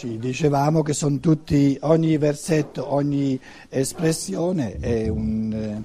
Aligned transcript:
Ci 0.00 0.16
dicevamo 0.16 0.82
che 0.82 0.94
tutti, 1.20 1.76
ogni 1.82 2.16
versetto, 2.16 2.90
ogni 2.90 3.38
espressione 3.68 4.78
è 4.80 5.08
un, 5.08 5.52
eh, 5.52 5.82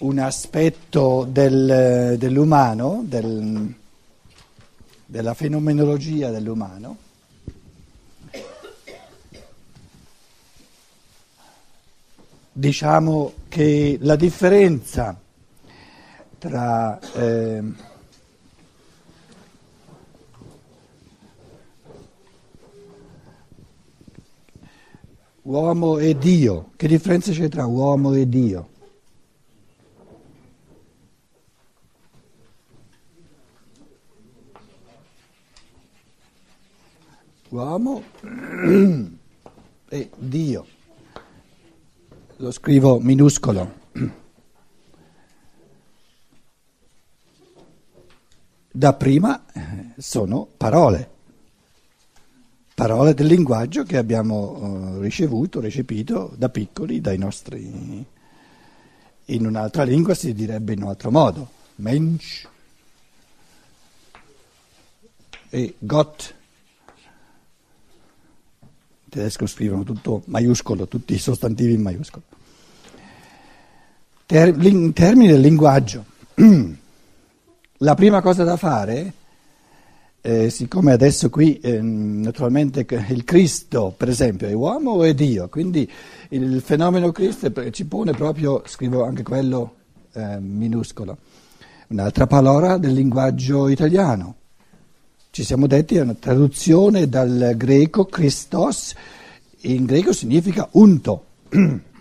un 0.00 0.18
aspetto 0.18 1.26
del, 1.26 2.16
dell'umano, 2.18 3.02
del, 3.06 3.74
della 5.06 5.32
fenomenologia 5.32 6.28
dell'umano. 6.28 6.98
Diciamo 12.52 13.32
che 13.48 13.96
la 14.02 14.16
differenza 14.16 15.18
tra 16.36 16.98
eh, 17.14 17.62
Uomo 25.44 25.98
e 25.98 26.16
Dio. 26.16 26.70
Che 26.74 26.88
differenza 26.88 27.30
c'è 27.30 27.50
tra 27.50 27.66
uomo 27.66 28.14
e 28.14 28.26
Dio? 28.26 28.68
Uomo 37.50 38.02
e 39.90 40.10
Dio. 40.16 40.66
Lo 42.36 42.50
scrivo 42.50 42.98
minuscolo. 42.98 43.82
Da 48.70 48.94
prima 48.94 49.44
sono 49.98 50.48
parole 50.56 51.13
parole 52.74 53.14
del 53.14 53.26
linguaggio 53.26 53.84
che 53.84 53.96
abbiamo 53.96 54.96
uh, 54.96 55.00
ricevuto, 55.00 55.60
recepito 55.60 56.32
da 56.36 56.48
piccoli 56.48 57.00
dai 57.00 57.18
nostri... 57.18 58.04
In 59.28 59.46
un'altra 59.46 59.84
lingua 59.84 60.12
si 60.12 60.34
direbbe 60.34 60.74
in 60.74 60.82
un 60.82 60.88
altro 60.88 61.10
modo, 61.10 61.48
Mensch 61.76 62.46
e 65.48 65.76
Gott. 65.78 66.34
In 68.60 69.08
tedesco 69.08 69.46
scrivono 69.46 69.82
tutto 69.82 70.24
maiuscolo, 70.26 70.86
tutti 70.88 71.14
i 71.14 71.18
sostantivi 71.18 71.72
in 71.72 71.80
maiuscolo. 71.80 72.22
Ter- 74.26 74.62
in 74.62 74.92
termini 74.92 75.28
del 75.28 75.40
linguaggio, 75.40 76.04
la 77.78 77.94
prima 77.94 78.20
cosa 78.20 78.44
da 78.44 78.58
fare 78.58 79.12
eh, 80.26 80.48
siccome 80.48 80.92
adesso 80.92 81.28
qui 81.28 81.60
eh, 81.60 81.82
naturalmente 81.82 82.86
il 83.10 83.24
Cristo, 83.24 83.92
per 83.94 84.08
esempio, 84.08 84.48
è 84.48 84.54
uomo 84.54 84.92
o 84.92 85.02
è 85.02 85.12
Dio, 85.12 85.50
quindi 85.50 85.86
il 86.30 86.62
fenomeno 86.62 87.12
Cristo 87.12 87.52
ci 87.70 87.84
pone 87.84 88.12
proprio, 88.12 88.62
scrivo 88.64 89.04
anche 89.04 89.22
quello 89.22 89.74
eh, 90.14 90.40
minuscolo, 90.40 91.18
un'altra 91.88 92.26
parola 92.26 92.78
del 92.78 92.94
linguaggio 92.94 93.68
italiano. 93.68 94.36
Ci 95.28 95.44
siamo 95.44 95.66
detti 95.66 95.96
è 95.96 96.00
una 96.00 96.14
traduzione 96.14 97.06
dal 97.06 97.52
greco 97.54 98.06
Christos, 98.06 98.94
in 99.60 99.84
greco 99.84 100.14
significa 100.14 100.66
unto. 100.72 101.24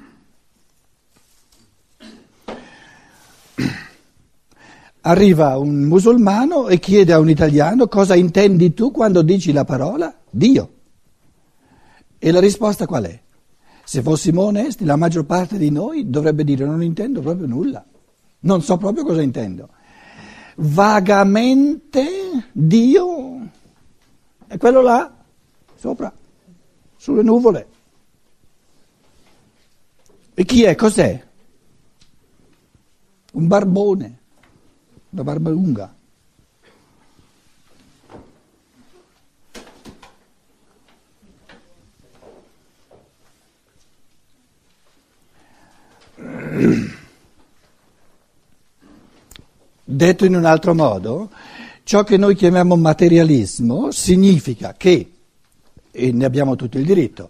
Arriva 5.06 5.58
un 5.58 5.84
musulmano 5.84 6.70
e 6.70 6.80
chiede 6.80 7.12
a 7.12 7.20
un 7.20 7.30
italiano 7.30 7.88
cosa 7.88 8.16
intendi 8.16 8.73
tu 8.73 8.92
quando 8.92 9.22
dici 9.22 9.52
la 9.52 9.66
parola 9.66 10.16
Dio. 10.30 10.70
E 12.18 12.32
la 12.32 12.40
risposta 12.40 12.86
qual 12.86 13.04
è? 13.04 13.22
Se 13.84 14.02
fossimo 14.02 14.44
onesti, 14.44 14.86
la 14.86 14.96
maggior 14.96 15.26
parte 15.26 15.58
di 15.58 15.70
noi 15.72 16.09
dovrebbe 16.09 16.46
dire 16.46 16.66
non 16.66 16.81
intendo 16.81 17.19
proprio 17.19 17.47
nulla, 17.47 17.86
non 18.40 18.62
so 18.62 18.78
proprio 18.78 19.03
cosa 19.03 19.22
intendo. 19.22 19.68
Vagamente 20.56 22.06
Dio 22.53 23.50
è 24.47 24.58
quello 24.58 24.81
là, 24.81 25.13
sopra, 25.75 26.13
sulle 26.96 27.24
nuvole. 27.24 27.68
E 30.34 30.46
chi 30.46 30.63
è? 30.63 30.75
Cos'è? 30.75 31.22
Un 33.34 33.47
barbone 33.47 34.22
la 35.16 35.24
barba 35.24 35.50
lunga. 35.50 35.96
Detto 49.85 50.25
in 50.25 50.35
un 50.35 50.46
altro 50.46 50.74
modo, 50.74 51.30
ciò 51.84 52.03
che 52.03 52.18
noi 52.18 52.35
chiamiamo 52.35 52.75
materialismo 52.75 53.91
significa 53.91 54.74
che, 54.75 55.12
e 55.91 56.12
ne 56.12 56.25
abbiamo 56.25 56.56
tutto 56.56 56.80
il 56.80 56.85
diritto, 56.85 57.30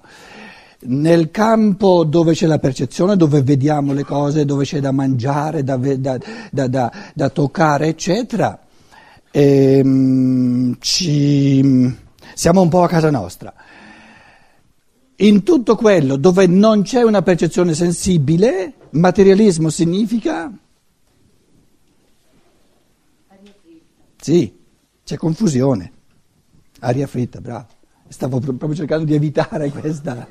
nel 0.85 1.31
campo 1.31 2.03
dove 2.03 2.33
c'è 2.33 2.45
la 2.47 2.59
percezione, 2.59 3.15
dove 3.15 3.41
vediamo 3.41 3.93
le 3.93 4.03
cose, 4.03 4.45
dove 4.45 4.65
c'è 4.65 4.79
da 4.79 4.91
mangiare, 4.91 5.63
da, 5.63 5.77
da, 5.77 6.17
da, 6.67 6.91
da 7.13 7.29
toccare, 7.29 7.87
eccetera, 7.87 8.59
ehm, 9.31 10.77
ci, 10.79 11.95
siamo 12.33 12.61
un 12.61 12.69
po' 12.69 12.83
a 12.83 12.87
casa 12.87 13.09
nostra. 13.09 13.53
In 15.17 15.43
tutto 15.43 15.75
quello 15.75 16.17
dove 16.17 16.47
non 16.47 16.81
c'è 16.81 17.03
una 17.03 17.21
percezione 17.21 17.73
sensibile, 17.73 18.73
materialismo 18.91 19.69
significa... 19.69 20.51
Sì, 24.17 24.57
c'è 25.03 25.17
confusione. 25.17 25.91
Aria 26.79 27.07
fritta, 27.07 27.41
bravo. 27.41 27.67
Stavo 28.07 28.39
proprio 28.39 28.73
cercando 28.73 29.03
di 29.03 29.13
evitare 29.13 29.69
questa 29.69 30.27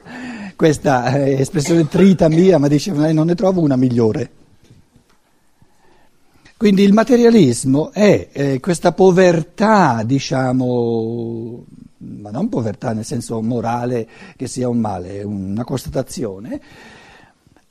questa 0.56 1.16
eh, 1.16 1.40
espressione 1.40 1.88
trita 1.88 2.28
mia, 2.28 2.58
ma 2.58 2.68
dice 2.68 2.92
non 2.92 3.26
ne 3.26 3.34
trovo 3.34 3.60
una 3.60 3.76
migliore. 3.76 4.30
Quindi 6.56 6.82
il 6.84 6.92
materialismo 6.92 7.90
è 7.90 8.28
eh, 8.30 8.60
questa 8.60 8.92
povertà, 8.92 10.02
diciamo, 10.04 11.64
ma 11.98 12.30
non 12.30 12.48
povertà 12.48 12.92
nel 12.92 13.04
senso 13.04 13.42
morale 13.42 14.08
che 14.36 14.46
sia 14.46 14.68
un 14.68 14.78
male, 14.78 15.18
è 15.18 15.22
una 15.24 15.64
constatazione, 15.64 16.60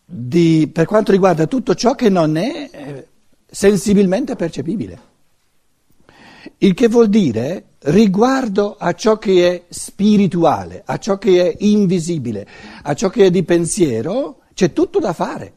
di, 0.05 0.69
per 0.71 0.85
quanto 0.87 1.13
riguarda 1.13 1.47
tutto 1.47 1.73
ciò 1.73 1.95
che 1.95 2.09
non 2.09 2.35
è 2.35 2.69
eh, 2.69 3.07
sensibilmente 3.49 4.35
percepibile. 4.35 4.99
Il 6.57 6.73
che 6.73 6.89
vuol 6.89 7.07
dire 7.07 7.63
riguardo 7.83 8.75
a 8.77 8.93
ciò 8.93 9.17
che 9.17 9.49
è 9.49 9.63
spirituale, 9.69 10.83
a 10.85 10.97
ciò 10.97 11.17
che 11.17 11.51
è 11.51 11.55
invisibile, 11.59 12.47
a 12.83 12.93
ciò 12.93 13.09
che 13.09 13.25
è 13.25 13.31
di 13.31 13.43
pensiero, 13.43 14.41
c'è 14.53 14.73
tutto 14.73 14.99
da 14.99 15.13
fare. 15.13 15.53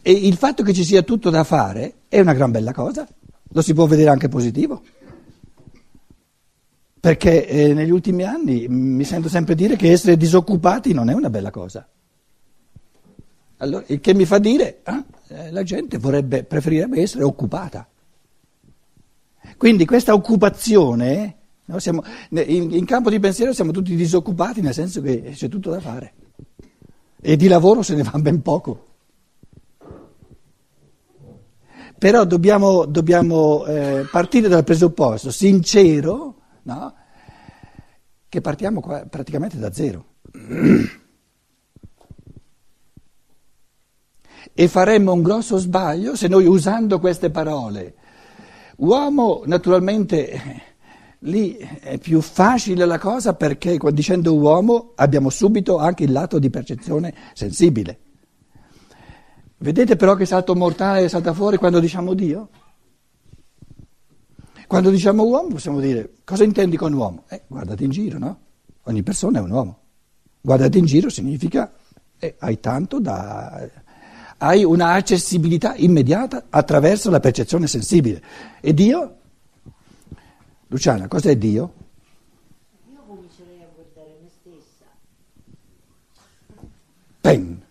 E 0.00 0.10
il 0.10 0.36
fatto 0.36 0.62
che 0.62 0.72
ci 0.72 0.84
sia 0.84 1.02
tutto 1.02 1.30
da 1.30 1.44
fare 1.44 1.94
è 2.08 2.20
una 2.20 2.32
gran 2.32 2.50
bella 2.50 2.72
cosa, 2.72 3.06
lo 3.48 3.62
si 3.62 3.74
può 3.74 3.86
vedere 3.86 4.10
anche 4.10 4.28
positivo. 4.28 4.82
Perché 6.98 7.46
eh, 7.46 7.74
negli 7.74 7.90
ultimi 7.90 8.22
anni 8.22 8.66
mi 8.66 9.04
sento 9.04 9.28
sempre 9.28 9.54
dire 9.54 9.76
che 9.76 9.92
essere 9.92 10.16
disoccupati 10.16 10.94
non 10.94 11.10
è 11.10 11.12
una 11.12 11.28
bella 11.28 11.50
cosa. 11.50 11.86
Allora, 13.58 13.84
il 13.88 14.00
che 14.00 14.14
mi 14.14 14.24
fa 14.24 14.38
dire, 14.38 14.80
ah, 14.84 15.04
eh, 15.28 15.50
la 15.50 15.62
gente 15.62 15.98
vorrebbe, 15.98 16.44
preferirebbe 16.44 17.02
essere 17.02 17.22
occupata. 17.22 17.86
Quindi 19.56 19.84
questa 19.84 20.12
occupazione, 20.12 21.36
no, 21.64 21.78
siamo, 21.78 22.02
in, 22.30 22.72
in, 22.72 22.84
campo 22.84 23.10
di 23.10 23.18
pensiero 23.18 23.52
siamo 23.52 23.70
tutti 23.70 23.94
disoccupati 23.94 24.60
nel 24.60 24.74
senso 24.74 25.00
che 25.00 25.32
c'è 25.34 25.48
tutto 25.48 25.70
da 25.70 25.80
fare 25.80 26.14
e 27.20 27.36
di 27.36 27.48
lavoro 27.48 27.82
se 27.82 27.94
ne 27.94 28.02
va 28.02 28.18
ben 28.18 28.42
poco. 28.42 28.86
Però 31.96 32.24
dobbiamo, 32.24 32.84
dobbiamo 32.84 33.64
eh, 33.64 34.06
partire 34.10 34.48
dal 34.48 34.64
presupposto 34.64 35.30
sincero 35.30 36.34
no, 36.64 36.94
che 38.28 38.40
partiamo 38.40 38.80
qua, 38.80 39.06
praticamente 39.08 39.56
da 39.58 39.72
zero. 39.72 40.04
E 44.52 44.68
faremmo 44.68 45.12
un 45.12 45.22
grosso 45.22 45.56
sbaglio 45.56 46.14
se 46.14 46.28
noi 46.28 46.46
usando 46.46 47.00
queste 47.00 47.30
parole 47.30 47.94
Uomo 48.76 49.42
naturalmente 49.46 50.62
lì 51.20 51.56
è 51.56 51.98
più 51.98 52.20
facile 52.20 52.84
la 52.84 52.98
cosa 52.98 53.34
perché 53.34 53.78
dicendo 53.92 54.34
uomo 54.34 54.92
abbiamo 54.96 55.30
subito 55.30 55.78
anche 55.78 56.04
il 56.04 56.12
lato 56.12 56.38
di 56.38 56.50
percezione 56.50 57.14
sensibile. 57.34 57.98
Vedete 59.58 59.96
però 59.96 60.14
che 60.14 60.26
salto 60.26 60.54
mortale 60.54 61.08
salta 61.08 61.32
fuori 61.32 61.56
quando 61.56 61.80
diciamo 61.80 62.14
Dio? 62.14 62.48
Quando 64.66 64.90
diciamo 64.90 65.24
uomo 65.24 65.48
possiamo 65.48 65.80
dire 65.80 66.16
cosa 66.24 66.44
intendi 66.44 66.76
con 66.76 66.92
uomo? 66.92 67.24
Eh, 67.28 67.42
guardati 67.46 67.84
in 67.84 67.90
giro, 67.90 68.18
no? 68.18 68.38
Ogni 68.84 69.02
persona 69.02 69.38
è 69.38 69.42
un 69.42 69.50
uomo. 69.50 69.78
Guardati 70.40 70.78
in 70.78 70.84
giro 70.84 71.08
significa 71.08 71.72
eh, 72.18 72.36
hai 72.40 72.60
tanto 72.60 73.00
da... 73.00 73.68
hai 74.38 74.64
una 74.64 74.92
accessibilità 74.92 75.74
immediata 75.76 76.46
attraverso 76.50 77.10
la 77.10 77.20
percezione 77.20 77.66
sensibile. 77.66 78.22
E 78.60 78.74
Dio? 78.74 79.16
Luciana, 80.68 81.08
cos'è 81.08 81.36
Dio? 81.36 81.72
Io 82.92 83.00
comincerei 83.06 83.62
a 83.62 83.68
guardare 83.74 84.18
me 84.20 84.28
stessa. 84.28 84.84
Pen. 87.20 87.62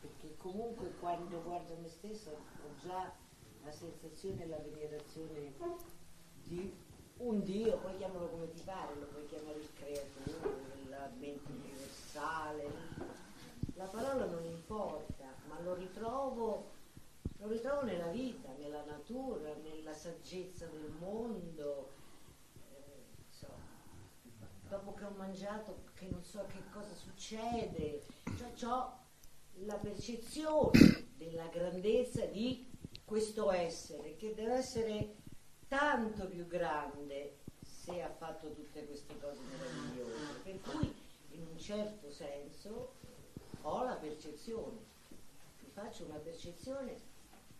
Perché 0.00 0.34
comunque 0.38 0.92
quando 1.00 1.42
guardo 1.44 1.76
me 1.82 1.88
stessa 1.88 2.30
ho 2.30 2.86
già 2.86 3.12
la 3.64 3.72
sensazione 3.72 4.44
e 4.44 4.48
la 4.48 4.58
venerazione 4.72 5.52
di 6.44 6.72
un 7.18 7.42
Dio, 7.42 7.78
poi 7.78 7.96
chiamalo 7.96 8.28
come 8.28 8.50
ti 8.52 8.60
pare, 8.64 8.94
lo 8.98 9.06
puoi 9.06 9.26
chiamare 9.28 9.58
il 9.58 9.68
creatore, 9.78 10.56
la 10.90 11.08
mente 11.18 11.50
universale. 11.50 13.12
La 13.76 13.86
parola 13.86 14.26
non 14.26 14.44
importa, 14.44 15.13
lo 15.64 15.74
ritrovo, 15.74 16.70
lo 17.38 17.48
ritrovo 17.48 17.82
nella 17.82 18.08
vita, 18.08 18.52
nella 18.58 18.84
natura, 18.84 19.54
nella 19.54 19.94
saggezza 19.94 20.66
del 20.66 20.92
mondo. 20.98 21.90
Eh, 22.70 23.02
so, 23.30 23.48
dopo 24.68 24.94
che 24.94 25.04
ho 25.04 25.10
mangiato 25.16 25.84
che 25.94 26.08
non 26.10 26.22
so 26.22 26.44
che 26.46 26.62
cosa 26.70 26.94
succede, 26.94 28.02
cioè 28.36 28.70
ho 28.70 29.02
la 29.64 29.76
percezione 29.76 31.08
della 31.16 31.46
grandezza 31.46 32.26
di 32.26 32.70
questo 33.04 33.50
essere 33.50 34.16
che 34.16 34.34
deve 34.34 34.54
essere 34.54 35.16
tanto 35.68 36.26
più 36.26 36.46
grande 36.46 37.38
se 37.62 38.02
ha 38.02 38.10
fatto 38.10 38.52
tutte 38.52 38.84
queste 38.86 39.18
cose 39.18 39.40
meravigliose. 39.42 40.40
Per 40.42 40.60
cui 40.60 40.94
in 41.30 41.46
un 41.50 41.58
certo 41.58 42.10
senso 42.10 42.94
ho 43.62 43.84
la 43.84 43.96
percezione, 43.96 44.92
faccio 45.74 46.04
una 46.04 46.18
percezione 46.18 46.94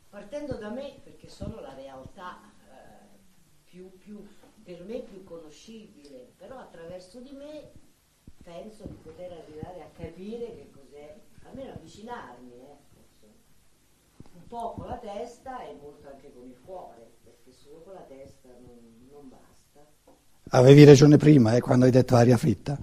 partendo 0.09 0.55
da 0.55 0.71
me 0.71 1.01
perché 1.03 1.29
sono 1.29 1.61
la 1.61 1.75
realtà 1.75 2.39
eh, 2.71 3.19
più, 3.65 3.91
più, 3.99 4.25
per 4.63 4.85
me 4.85 5.01
più 5.01 5.25
conoscibile, 5.25 6.33
però 6.39 6.59
attraverso 6.59 7.19
di 7.21 7.33
me 7.33 7.71
penso 8.43 8.85
di 8.87 8.97
poter 9.03 9.33
arrivare 9.33 9.83
a 9.83 9.91
capire 9.97 10.55
che 10.55 10.71
cos'è, 10.71 11.17
almeno 11.49 11.73
avvicinarmi, 11.73 12.53
eh, 12.53 12.77
un 14.35 14.47
po' 14.47 14.73
con 14.73 14.87
la 14.87 14.99
testa 14.99 15.67
e 15.67 15.75
molto 15.81 16.09
anche 16.09 16.33
con 16.33 16.47
il 16.47 16.57
cuore, 16.65 17.11
perché 17.25 17.51
solo 17.53 17.81
con 17.83 17.95
la 17.95 18.05
testa 18.07 18.49
non, 18.49 19.09
non 19.11 19.29
basta. 19.29 19.81
Avevi 20.51 20.85
ragione 20.85 21.17
prima, 21.17 21.55
eh, 21.55 21.61
quando 21.61 21.87
hai 21.87 21.91
detto 21.91 22.15
aria 22.15 22.37
fritta. 22.37 22.79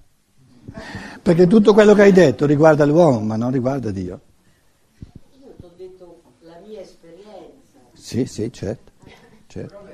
Perché 1.22 1.48
tutto 1.48 1.74
quello 1.74 1.94
che 1.94 2.02
hai 2.02 2.12
detto 2.12 2.46
riguarda 2.46 2.86
l'uomo, 2.86 3.20
ma 3.20 3.36
non 3.36 3.52
riguarda 3.52 3.92
Dio. 3.92 4.22
Io 5.40 5.54
ti 5.56 5.66
ho 5.66 5.72
detto 5.76 6.22
la 6.40 6.58
mia 6.66 6.82
esperienza. 6.82 7.80
Sì, 8.12 8.26
sì, 8.26 8.52
certo. 8.52 8.92
certo. 9.48 9.88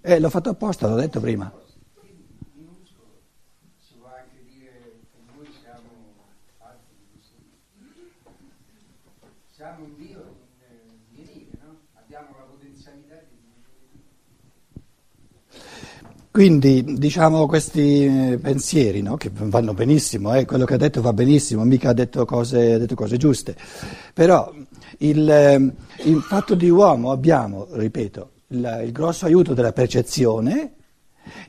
Eh, 0.00 0.18
l'ho 0.18 0.30
fatto 0.30 0.48
apposta, 0.48 0.88
l'ho 0.88 0.94
detto 0.94 1.20
prima. 1.20 1.52
minuscolo, 2.54 3.20
si 3.76 3.92
può 3.98 4.08
anche 4.08 4.42
dire 4.46 5.02
che 5.12 5.18
noi 5.36 5.46
siamo 5.60 5.90
fatti 6.56 6.94
di 6.96 7.04
questo 7.12 7.34
Dio. 7.74 7.92
Siamo 9.50 9.84
un 9.84 9.96
Dio 9.96 10.36
in 10.56 11.14
divenire, 11.14 11.58
no? 11.60 11.80
Abbiamo 11.92 12.34
la 12.38 12.44
potenzialità 12.44 13.16
di 13.16 13.36
divenire. 15.50 16.23
Quindi 16.34 16.82
diciamo 16.98 17.46
questi 17.46 18.06
eh, 18.06 18.38
pensieri 18.42 19.02
no, 19.02 19.16
che 19.16 19.30
vanno 19.32 19.72
benissimo, 19.72 20.34
eh, 20.34 20.44
quello 20.44 20.64
che 20.64 20.74
ha 20.74 20.78
detto 20.78 21.00
va 21.00 21.12
benissimo, 21.12 21.62
mica 21.62 21.90
ha 21.90 21.92
detto 21.92 22.24
cose, 22.24 22.72
ha 22.72 22.78
detto 22.78 22.96
cose 22.96 23.16
giuste, 23.16 23.54
però 24.12 24.52
il, 24.98 25.30
eh, 25.30 25.72
il 26.02 26.20
fatto 26.22 26.56
di 26.56 26.68
uomo 26.68 27.12
abbiamo, 27.12 27.68
ripeto, 27.70 28.30
il, 28.48 28.80
il 28.84 28.90
grosso 28.90 29.26
aiuto 29.26 29.54
della 29.54 29.70
percezione 29.70 30.72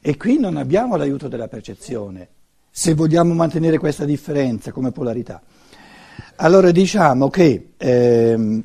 e 0.02 0.18
qui 0.18 0.38
non 0.38 0.56
abbiamo 0.56 0.98
l'aiuto 0.98 1.28
della 1.28 1.48
percezione, 1.48 2.28
se 2.70 2.94
vogliamo 2.94 3.34
mantenere 3.34 3.80
questa 3.80 4.06
differenza 4.06 4.72
come 4.72 4.92
polarità. 4.92 5.42
Allora 6.36 6.70
diciamo 6.70 7.32
che 7.32 7.70
ehm, 7.76 8.64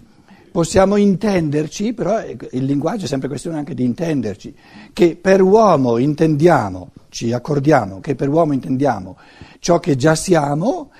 possiamo 0.51 0.97
intenderci, 0.97 1.93
però 1.93 2.21
il 2.25 2.65
linguaggio 2.65 3.05
è 3.05 3.09
sempre 3.09 3.29
questione 3.29 3.59
anche 3.59 3.75
di 3.75 3.85
intenderci, 3.85 4.55
che 4.93 5.17
per 5.17 5.43
uomo 5.43 5.99
intendiamo, 5.99 6.91
ci 7.09 7.33
accordiamo 7.33 8.01
che 8.01 8.15
per 8.15 8.29
uomo 8.29 8.53
intendiamo 8.53 9.17
ciò 9.59 9.79
che 9.79 9.97
già 9.97 10.15
siamo 10.15 10.91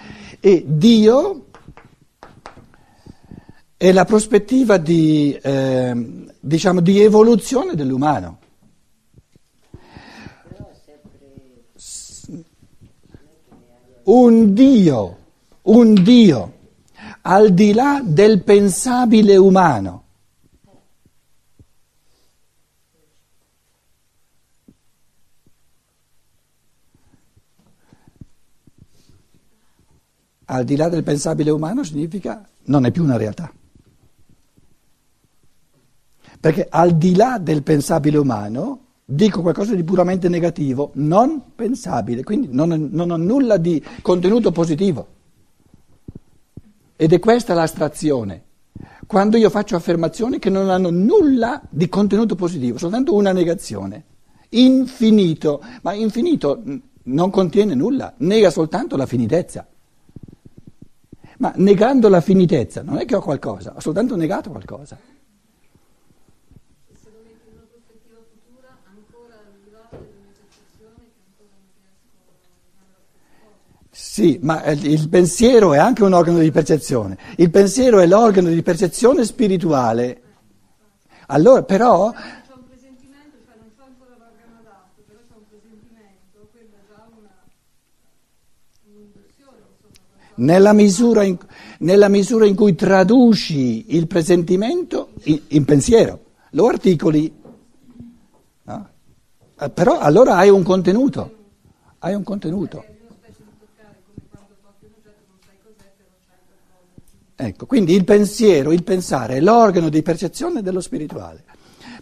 e 0.41 0.65
Dio 0.67 1.47
è 3.77 3.93
la 3.93 4.05
prospettiva 4.05 4.77
di, 4.77 5.39
ehm, 5.41 6.33
diciamo, 6.39 6.81
di 6.81 7.01
evoluzione 7.01 7.75
dell'umano. 7.75 8.39
Un 14.03 14.53
Dio, 14.53 15.17
un 15.63 15.95
Dio, 15.95 16.53
al 17.23 17.53
di 17.53 17.73
là 17.73 18.01
del 18.05 18.43
pensabile 18.43 19.37
umano. 19.37 20.05
Al 30.47 30.65
di 30.65 30.75
là 30.75 30.89
del 30.89 31.05
pensabile 31.05 31.51
umano 31.51 31.85
significa 31.85 32.45
non 32.65 32.85
è 32.85 32.91
più 32.91 33.05
una 33.05 33.17
realtà. 33.17 33.53
Perché 36.41 36.67
al 36.69 36.97
di 36.97 37.15
là 37.15 37.39
del 37.39 37.63
pensabile 37.63 38.19
umano 38.19 38.87
dico 39.05 39.43
qualcosa 39.43 39.75
di 39.75 39.85
puramente 39.85 40.29
negativo, 40.29 40.91
non 40.95 41.53
pensabile, 41.55 42.25
quindi 42.25 42.49
non, 42.51 42.89
non 42.91 43.11
ho 43.11 43.17
nulla 43.17 43.59
di 43.59 43.85
contenuto 44.03 44.51
positivo. 44.51 45.19
Ed 47.03 47.15
è 47.15 47.19
questa 47.19 47.55
l'astrazione. 47.55 48.43
Quando 49.07 49.39
io 49.39 49.49
faccio 49.49 49.75
affermazioni 49.75 50.39
che 50.39 50.51
non 50.51 50.69
hanno 50.69 50.91
nulla 50.91 51.63
di 51.71 51.89
contenuto 51.89 52.35
positivo, 52.35 52.77
soltanto 52.77 53.15
una 53.15 53.33
negazione. 53.33 54.05
Infinito, 54.51 55.65
ma 55.81 55.95
infinito 55.95 56.63
non 57.05 57.31
contiene 57.31 57.75
nulla, 57.75 58.13
nega 58.19 58.51
soltanto 58.51 58.99
la 58.99 59.07
finitezza. 59.07 59.67
Ma 61.39 61.55
negando 61.57 62.11
la 62.11 62.21
finitezza 62.21 62.83
non 62.83 62.99
è 62.99 63.07
che 63.07 63.15
ho 63.15 63.23
qualcosa, 63.23 63.73
ho 63.75 63.81
soltanto 63.81 64.15
negato 64.15 64.51
qualcosa. 64.51 64.99
se 66.93 67.09
lo 67.09 67.23
metti 67.25 67.49
in 67.49 67.55
una 67.55 67.67
prospettiva 67.67 68.19
futura, 68.29 68.77
ancora 68.85 69.39
al 69.39 69.57
di 69.65 69.71
là 69.71 69.89
delle 69.89 70.05
mie 70.21 70.35
percezioni, 70.37 71.09
che 71.17 71.23
ancora 71.25 71.57
non 71.57 71.73
riesco 71.81 72.13
a 72.13 72.69
fare 72.77 72.93
la 72.93 73.01
stessa 73.09 73.41
cosa. 73.41 74.10
Sì, 74.21 74.39
ma 74.43 74.63
eh, 74.65 74.73
il 74.73 75.09
pensiero 75.09 75.73
è 75.73 75.79
anche 75.79 76.05
un 76.05 76.13
organo 76.13 76.41
di 76.41 76.51
percezione. 76.51 77.17
Il 77.37 77.49
pensiero 77.49 78.01
è 78.01 78.07
l'organo 78.07 78.51
di 78.51 78.63
percezione 78.63 79.25
spirituale. 79.25 80.21
Allora, 81.29 81.63
però, 81.63 82.13
cioè 82.13 82.29
nella 90.35 90.75
misura 90.75 91.23
in, 91.23 91.39
nella 91.79 92.09
misura 92.09 92.45
in 92.45 92.55
cui 92.55 92.75
traduci 92.75 93.97
il 93.97 94.07
presentimento 94.07 95.13
in, 95.23 95.41
in 95.49 95.65
pensiero, 95.65 96.25
lo 96.51 96.67
articoli, 96.67 97.35
no? 98.65 98.89
Eh, 99.59 99.71
però 99.71 99.99
allora 99.99 100.37
hai 100.37 100.51
un 100.51 100.63
contenuto. 100.63 101.37
Hai 102.01 102.15
un 102.15 102.23
contenuto. 102.23 102.83
È 102.83 102.87
una 102.87 103.15
specie 103.15 103.43
di 103.45 103.59
toccare, 103.59 104.01
come 104.07 104.27
quando 104.31 104.55
tocchi 104.63 104.87
un 104.87 104.93
oggetto 104.97 105.25
non 105.29 105.37
sai 105.45 105.57
cos'è, 105.63 105.93
però 105.99 106.17
c'è 106.25 106.39
qualcosa. 106.65 107.30
Ecco, 107.43 107.65
quindi 107.65 107.95
il 107.95 108.05
pensiero, 108.05 108.71
il 108.71 108.83
pensare 108.83 109.37
è 109.37 109.41
l'organo 109.41 109.89
di 109.89 110.03
percezione 110.03 110.61
dello 110.61 110.83
spirituale. 110.83 111.43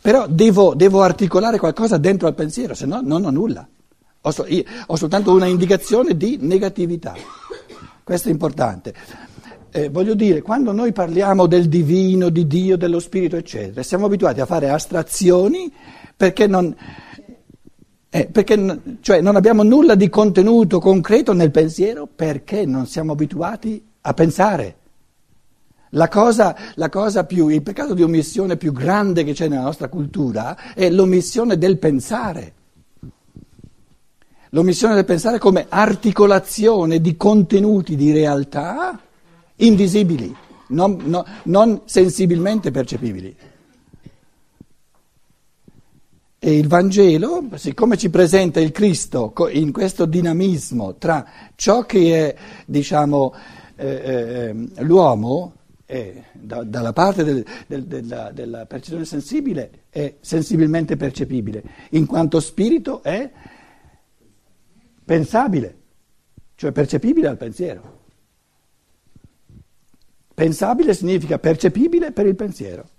Però 0.03 0.27
devo, 0.27 0.75
devo 0.75 1.03
articolare 1.03 1.61
qualcosa 1.61 1.97
dentro 1.97 2.27
al 2.27 2.35
pensiero, 2.35 2.75
se 2.75 2.87
no 2.87 3.01
non 3.01 3.25
ho 3.25 3.31
nulla. 3.31 3.67
Ho, 4.23 4.31
so- 4.33 4.47
io- 4.49 4.65
ho 4.85 4.97
soltanto 4.97 5.33
una 5.33 5.47
indicazione 5.47 6.17
di 6.17 6.39
negatività. 6.41 7.15
Questo 8.03 8.29
è 8.29 8.33
importante. 8.33 8.93
Eh, 9.71 9.91
voglio 9.91 10.15
dire, 10.15 10.43
quando 10.43 10.73
noi 10.73 10.93
parliamo 10.93 11.47
del 11.47 11.69
divino, 11.69 12.31
di 12.31 12.49
Dio, 12.49 12.77
dello 12.77 12.99
spirito, 12.99 13.37
eccetera, 13.37 13.85
siamo 13.85 14.07
abituati 14.07 14.41
a 14.41 14.47
fare 14.47 14.71
astrazioni 14.71 15.73
perché 16.17 16.49
non, 16.49 16.75
eh, 18.11 18.27
perché 18.27 18.81
cioè 19.03 19.21
non 19.21 19.37
abbiamo 19.37 19.63
nulla 19.63 19.95
di 19.95 20.09
contenuto 20.09 20.81
concreto 20.81 21.33
nel 21.33 21.53
pensiero 21.53 22.09
perché 22.13 22.67
non 22.67 22.87
siamo 22.87 23.13
abituati 23.13 23.81
a 24.01 24.15
pensare. 24.15 24.78
La 25.91 26.09
cosa, 26.09 26.55
la 26.75 26.89
cosa 26.89 27.25
più, 27.25 27.49
il 27.49 27.63
peccato 27.63 27.95
di 27.95 28.03
omissione 28.03 28.57
più 28.57 28.73
grande 28.73 29.25
che 29.25 29.33
c'è 29.33 29.49
nella 29.49 29.63
nostra 29.63 29.89
cultura 29.89 30.75
è 30.75 30.91
l'omissione 30.91 31.57
del 31.57 31.79
pensare. 31.79 32.53
L'omissione 34.51 34.95
del 34.95 35.05
pensare 35.05 35.39
come 35.39 35.67
articolazione 35.69 37.01
di 37.01 37.17
contenuti 37.17 37.97
di 37.97 38.13
realtà 38.13 38.99
invisibili, 39.57 40.35
non, 40.69 40.99
no, 41.05 41.25
non 41.45 41.83
sensibilmente 41.85 42.71
percepibili. 42.71 43.37
E 46.41 46.57
il 46.57 46.69
Vangelo, 46.69 47.49
siccome 47.55 47.97
ci 47.97 48.11
presenta 48.11 48.61
il 48.61 48.71
Cristo 48.71 49.35
in 49.51 49.73
questo 49.73 50.07
dinamismo 50.07 50.95
tra 50.95 51.27
ciò 51.57 51.85
che 51.85 52.29
è, 52.29 52.37
diciamo, 52.65 53.35
eh, 53.75 53.87
eh, 53.87 54.83
l'uomo, 54.83 55.55
è, 55.89 56.23
da, 56.35 56.65
dalla 56.65 56.93
parte 56.93 57.25
del, 57.25 57.43
del, 57.67 57.87
della, 57.87 58.31
della 58.31 58.67
percezione 58.67 59.07
sensibile, 59.07 59.85
è 59.89 60.17
sensibilmente 60.21 60.99
percepibile, 60.99 61.63
in 61.93 62.05
quanto 62.05 62.41
spirito 62.41 63.03
è 63.03 63.31
pensabile, 65.03 65.79
cioè 66.57 66.73
percepibile 66.73 67.29
al 67.29 67.39
pensiero. 67.39 68.01
Pensabile 70.35 70.93
significa 70.93 71.39
percepibile 71.39 72.13
per 72.13 72.27
il 72.27 72.37
pensiero. 72.37 72.91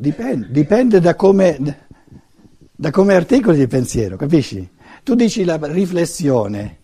Dipende, 0.00 0.50
dipende 0.50 0.98
da, 0.98 1.14
come, 1.14 1.58
da 2.74 2.90
come 2.90 3.12
articoli 3.14 3.60
il 3.60 3.68
pensiero, 3.68 4.16
capisci? 4.16 4.66
Tu 5.02 5.14
dici 5.14 5.44
la 5.44 5.58
riflessione. 5.60 6.78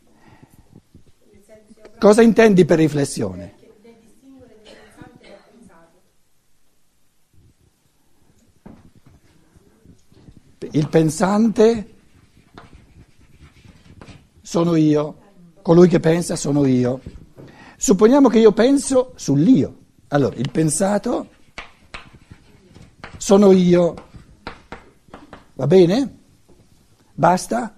Cosa 1.98 2.20
intendi 2.20 2.66
per 2.66 2.76
riflessione? 2.76 3.54
Il 10.72 10.88
pensante 10.90 11.94
sono 14.42 14.76
io, 14.76 15.16
colui 15.62 15.88
che 15.88 16.00
pensa 16.00 16.36
sono 16.36 16.66
io. 16.66 17.00
Supponiamo 17.78 18.28
che 18.28 18.40
io 18.40 18.52
penso 18.52 19.14
sull'io. 19.16 19.84
Allora, 20.08 20.36
il 20.36 20.50
pensato 20.50 21.30
sono 23.26 23.50
io. 23.50 23.94
Va 25.54 25.66
bene? 25.66 26.18
Basta? 27.12 27.74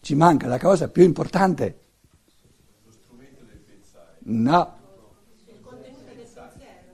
Ci 0.00 0.14
manca 0.14 0.48
la 0.48 0.58
cosa 0.58 0.90
più 0.90 1.02
importante. 1.02 1.80
Lo 2.84 2.92
strumento 2.92 3.44
del 3.44 3.56
pensare. 3.60 4.18
No. 4.24 4.76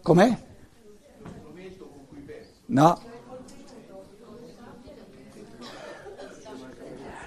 Com'è? 0.01 0.29
Lo 0.29 1.31
strumento 1.41 1.89
con 1.89 2.07
cui 2.07 2.21
penso. 2.21 2.53
No. 2.67 3.03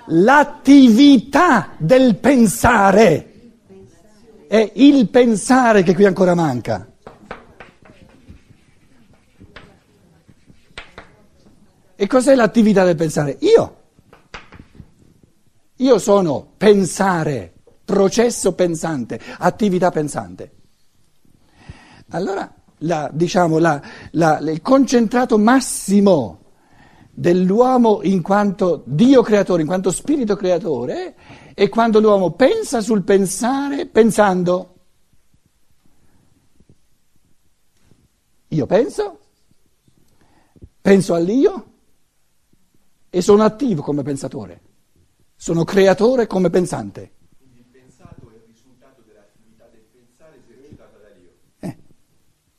L'attività 0.05 1.75
del 1.77 2.15
pensare. 2.15 3.33
È 4.47 4.71
il 4.75 5.09
pensare 5.09 5.83
che 5.83 5.93
qui 5.93 6.05
ancora 6.05 6.33
manca. 6.33 6.94
E 11.97 12.07
cos'è 12.07 12.35
l'attività 12.35 12.83
del 12.83 12.95
pensare? 12.95 13.37
Io. 13.39 13.83
Io 15.77 15.97
sono 15.97 16.53
pensare, 16.57 17.53
processo 17.85 18.53
pensante, 18.53 19.19
attività 19.37 19.91
pensante. 19.91 20.51
Allora, 22.09 22.53
la, 22.79 23.09
diciamo, 23.13 23.59
la, 23.59 23.81
la, 24.11 24.39
il 24.39 24.61
concentrato 24.61 25.37
massimo 25.37 26.41
dell'uomo 27.11 28.01
in 28.03 28.21
quanto 28.21 28.83
Dio 28.85 29.21
creatore, 29.21 29.61
in 29.61 29.67
quanto 29.67 29.91
spirito 29.91 30.35
creatore, 30.35 31.15
è 31.53 31.69
quando 31.69 32.01
l'uomo 32.01 32.31
pensa 32.31 32.81
sul 32.81 33.03
pensare 33.03 33.85
pensando. 33.85 34.73
Io 38.49 38.65
penso, 38.65 39.19
penso 40.81 41.13
all'io 41.13 41.74
e 43.15 43.21
sono 43.21 43.43
attivo 43.43 43.81
come 43.81 44.03
pensatore, 44.03 44.61
sono 45.37 45.63
creatore 45.63 46.27
come 46.27 46.49
pensante. 46.49 47.11
Quindi 47.37 47.59
il 47.59 47.65
pensato 47.71 48.29
è 48.29 48.35
il 48.35 48.41
risultato 48.45 49.03
dell'attività 49.05 49.69
del 49.71 49.85
pensare 49.89 50.41
esercitata 50.43 50.97
da 50.97 51.07
Dio. 51.17 51.31
Eh, 51.59 51.77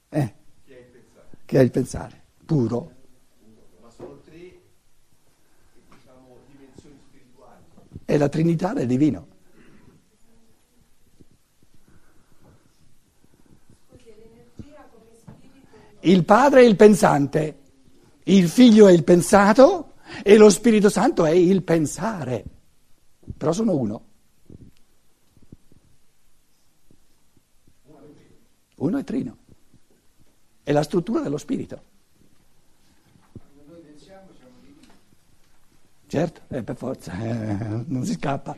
eh, 0.08 0.34
che 0.64 0.78
è 0.78 0.80
il 0.80 0.86
pensare. 0.86 1.26
Che 1.44 1.58
è 1.58 1.62
il 1.62 1.70
pensare, 1.70 2.22
puro. 2.46 2.90
Ma 3.82 3.90
sono 3.90 4.18
tre 4.24 4.62
diciamo, 5.90 6.38
dimensioni 6.50 7.00
spirituali. 7.06 7.62
È 8.06 8.16
la 8.16 8.28
Trinità 8.30 8.72
del 8.72 8.86
Divino. 8.86 9.26
Il 16.00 16.24
padre 16.24 16.62
è 16.62 16.64
il 16.64 16.76
pensante, 16.76 17.58
il 18.22 18.48
figlio 18.48 18.86
è 18.86 18.92
il 18.92 19.04
pensato 19.04 19.90
e 20.22 20.36
lo 20.36 20.50
Spirito 20.50 20.88
Santo 20.88 21.24
è 21.24 21.30
il 21.30 21.62
pensare, 21.62 22.44
però 23.36 23.52
sono 23.52 23.74
uno. 23.76 24.04
Uno 28.76 28.98
è 28.98 29.04
trino. 29.04 29.36
È 30.62 30.72
la 30.72 30.82
struttura 30.82 31.20
dello 31.20 31.38
Spirito. 31.38 31.94
Certo, 36.08 36.40
eh, 36.48 36.62
per 36.62 36.76
forza, 36.76 37.12
eh, 37.18 37.84
non 37.86 38.04
si 38.04 38.12
scappa. 38.12 38.56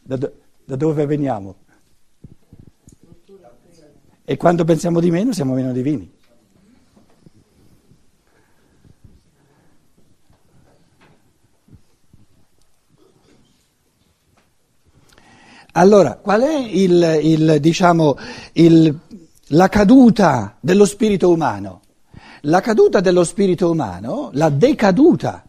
Da, 0.00 0.16
do- 0.16 0.32
da 0.64 0.76
dove 0.76 1.06
veniamo? 1.06 1.56
E 4.24 4.36
quando 4.36 4.64
pensiamo 4.64 5.00
di 5.00 5.10
meno 5.10 5.32
siamo 5.32 5.54
meno 5.54 5.72
divini. 5.72 6.17
Allora, 15.78 16.16
qual 16.16 16.42
è 16.42 16.58
il, 16.58 17.20
il, 17.22 17.58
diciamo, 17.60 18.16
il, 18.54 18.98
la 19.50 19.68
caduta 19.68 20.56
dello 20.58 20.84
spirito 20.84 21.30
umano? 21.30 21.82
La 22.42 22.60
caduta 22.60 22.98
dello 22.98 23.22
spirito 23.22 23.70
umano, 23.70 24.30
la 24.32 24.48
decaduta, 24.48 25.44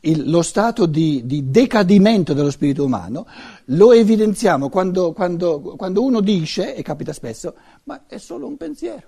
lo 0.00 0.42
stato 0.42 0.86
di, 0.86 1.22
di, 1.26 1.50
decadimento 1.50 2.34
dello 2.34 2.52
spirito 2.52 2.84
umano, 2.84 3.26
lo 3.66 3.90
evidenziamo 3.92 4.68
quando, 4.68 5.12
quando, 5.12 5.60
quando 5.76 6.04
uno 6.04 6.20
dice, 6.20 6.76
e 6.76 6.82
capita 6.82 7.12
spesso, 7.12 7.54
ma 7.84 8.02
è 8.06 8.18
solo 8.18 8.46
un 8.46 8.56
pensiero. 8.56 9.06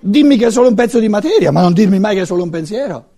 Dimmi 0.00 0.38
che 0.38 0.46
è 0.46 0.50
solo 0.50 0.68
un 0.68 0.74
pezzo 0.74 0.98
di 0.98 1.08
materia, 1.08 1.52
ma 1.52 1.60
non 1.60 1.74
dirmi 1.74 1.98
mai 1.98 2.14
che 2.14 2.22
è 2.22 2.26
solo 2.26 2.42
un 2.42 2.50
pensiero. 2.50 3.11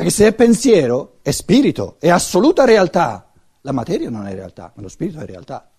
Perché 0.00 0.14
se 0.14 0.28
è 0.28 0.34
pensiero, 0.34 1.18
è 1.20 1.30
spirito, 1.30 1.96
è 1.98 2.08
assoluta 2.08 2.64
realtà. 2.64 3.30
La 3.60 3.72
materia 3.72 4.08
non 4.08 4.26
è 4.26 4.32
realtà, 4.32 4.72
ma 4.74 4.80
lo 4.80 4.88
spirito 4.88 5.18
è 5.20 5.26
realtà. 5.26 5.70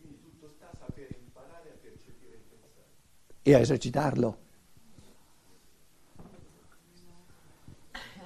Quindi 0.00 0.18
tutto 0.22 0.48
sta 0.56 0.66
a 0.66 0.76
sapere 0.76 1.20
imparare 1.24 1.68
a 1.68 1.78
percepire 1.80 2.34
il 2.34 2.40
pensare. 2.48 2.84
E 3.42 3.54
a 3.54 3.58
esercitarlo. 3.60 4.38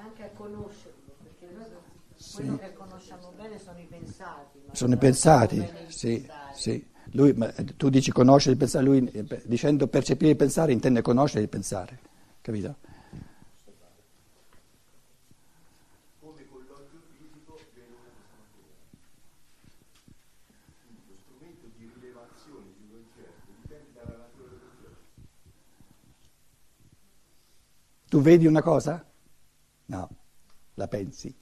anche 0.02 0.22
a 0.22 0.30
conoscerlo, 0.30 1.14
perché 1.22 1.54
noi 1.54 1.66
quello 2.32 2.56
che 2.56 2.72
conosciamo 2.72 3.32
bene 3.36 3.58
sono 3.58 3.78
i 3.80 3.86
pensati. 3.86 4.62
ma 4.66 4.74
Sono 4.74 4.94
i 4.94 4.96
pensati, 4.96 5.68
sì, 5.88 6.26
sì. 6.54 6.88
Lui, 7.10 7.34
ma 7.34 7.52
tu 7.76 7.90
dici 7.90 8.12
conoscere 8.12 8.52
il 8.52 8.58
pensare, 8.58 8.82
lui 8.82 9.06
eh, 9.10 9.42
dicendo 9.44 9.88
percepire 9.88 10.30
il 10.30 10.36
pensare 10.38 10.72
intende 10.72 11.02
conoscere 11.02 11.42
il 11.42 11.50
pensare, 11.50 11.98
capito? 12.40 12.76
Come 16.20 16.46
con 16.48 16.64
l'occhio 16.68 17.00
fisico 17.16 17.58
vede 17.74 17.86
una 17.88 18.12
cosa 18.14 18.76
materiale. 18.76 19.08
Quindi 20.86 21.02
lo 21.08 21.16
strumento 21.18 21.66
di 21.76 21.90
rilevazione 21.94 22.68
di 22.76 22.84
un 22.86 23.02
oggetto 23.02 23.50
dipende 23.60 23.90
dalla 23.94 24.16
natura 24.16 24.48
dell'oggetto. 24.54 25.08
Tu 28.10 28.20
vedi 28.20 28.44
una 28.44 28.60
cosa? 28.60 29.06
No, 29.86 30.08
la 30.74 30.88
pensi. 30.88 31.32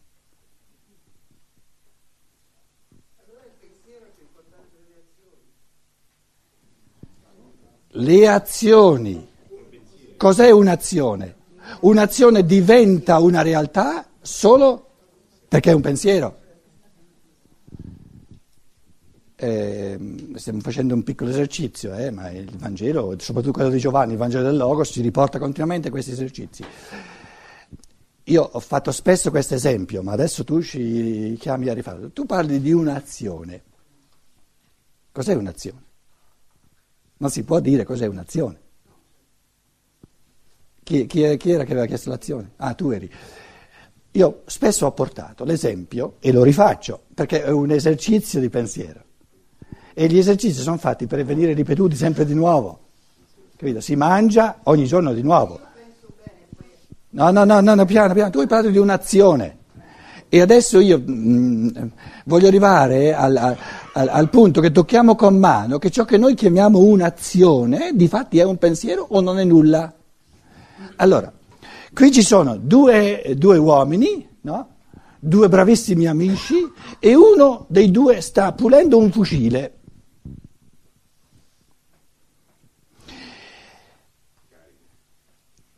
Le 7.92 8.28
azioni. 8.28 9.26
Cos'è 10.18 10.50
un'azione? 10.50 11.36
Un'azione 11.80 12.44
diventa 12.44 13.18
una 13.18 13.40
realtà 13.40 14.06
solo 14.20 14.90
perché 15.48 15.70
è 15.70 15.74
un 15.74 15.80
pensiero. 15.80 16.40
Eh, 19.40 19.96
stiamo 20.34 20.58
facendo 20.58 20.94
un 20.94 21.04
piccolo 21.04 21.30
esercizio, 21.30 21.94
eh, 21.94 22.10
ma 22.10 22.28
il 22.30 22.50
Vangelo, 22.56 23.14
soprattutto 23.18 23.52
quello 23.52 23.70
di 23.70 23.78
Giovanni, 23.78 24.12
il 24.12 24.18
Vangelo 24.18 24.42
del 24.42 24.56
Logos, 24.56 24.88
ci 24.88 25.00
riporta 25.00 25.38
continuamente 25.38 25.90
questi 25.90 26.10
esercizi. 26.10 26.64
Io 28.24 28.42
ho 28.42 28.58
fatto 28.58 28.90
spesso 28.90 29.30
questo 29.30 29.54
esempio, 29.54 30.02
ma 30.02 30.10
adesso 30.10 30.42
tu 30.42 30.60
ci 30.60 31.36
chiami 31.38 31.68
a 31.68 31.72
rifarlo. 31.72 32.10
Tu 32.10 32.26
parli 32.26 32.60
di 32.60 32.72
un'azione. 32.72 33.62
Cos'è 35.12 35.34
un'azione? 35.34 35.82
Non 37.18 37.30
si 37.30 37.44
può 37.44 37.60
dire 37.60 37.84
cos'è 37.84 38.06
un'azione. 38.06 38.60
Chi, 40.82 41.06
chi, 41.06 41.36
chi 41.36 41.50
era 41.52 41.62
che 41.62 41.72
aveva 41.72 41.86
chiesto 41.86 42.10
l'azione? 42.10 42.50
Ah, 42.56 42.74
tu 42.74 42.90
eri. 42.90 43.08
Io 44.12 44.42
spesso 44.46 44.86
ho 44.86 44.92
portato 44.92 45.44
l'esempio, 45.44 46.16
e 46.18 46.32
lo 46.32 46.42
rifaccio, 46.42 47.04
perché 47.14 47.44
è 47.44 47.50
un 47.50 47.70
esercizio 47.70 48.40
di 48.40 48.48
pensiero. 48.48 49.06
E 50.00 50.06
gli 50.06 50.16
esercizi 50.16 50.60
sono 50.60 50.76
fatti 50.76 51.08
per 51.08 51.24
venire 51.24 51.54
ripetuti 51.54 51.96
sempre 51.96 52.24
di 52.24 52.32
nuovo. 52.32 52.78
Capito? 53.56 53.80
Si 53.80 53.96
mangia 53.96 54.60
ogni 54.62 54.86
giorno 54.86 55.12
di 55.12 55.22
nuovo. 55.22 55.58
No, 57.10 57.32
no, 57.32 57.42
no, 57.42 57.60
no, 57.60 57.84
piano, 57.84 58.14
piano. 58.14 58.30
Tu 58.30 58.38
hai 58.38 58.46
parlato 58.46 58.70
di 58.70 58.78
un'azione. 58.78 59.56
E 60.28 60.40
adesso 60.40 60.78
io 60.78 61.02
mh, 61.04 61.12
mm, 61.12 61.68
voglio 62.26 62.46
arrivare 62.46 63.12
al, 63.12 63.36
al, 63.36 64.08
al, 64.08 64.30
punto 64.30 64.60
che 64.60 64.70
tocchiamo 64.70 65.16
con 65.16 65.36
mano 65.36 65.78
che 65.78 65.90
ciò 65.90 66.04
che 66.04 66.16
noi 66.16 66.34
chiamiamo 66.34 66.78
un'azione, 66.78 67.90
di 67.94 68.06
fatti 68.06 68.38
è 68.38 68.44
un 68.44 68.56
pensiero 68.56 69.04
o 69.10 69.20
non 69.20 69.40
è 69.40 69.42
nulla. 69.42 69.92
Allora, 70.94 71.32
qui 71.92 72.12
ci 72.12 72.22
sono 72.22 72.56
due, 72.56 73.34
due 73.36 73.58
uomini, 73.58 74.28
no? 74.42 74.68
due 75.18 75.48
bravissimi 75.48 76.06
amici, 76.06 76.54
e 77.00 77.16
uno 77.16 77.66
dei 77.68 77.90
due 77.90 78.20
sta 78.20 78.52
pulendo 78.52 78.96
un 78.96 79.10
fucile. 79.10 79.72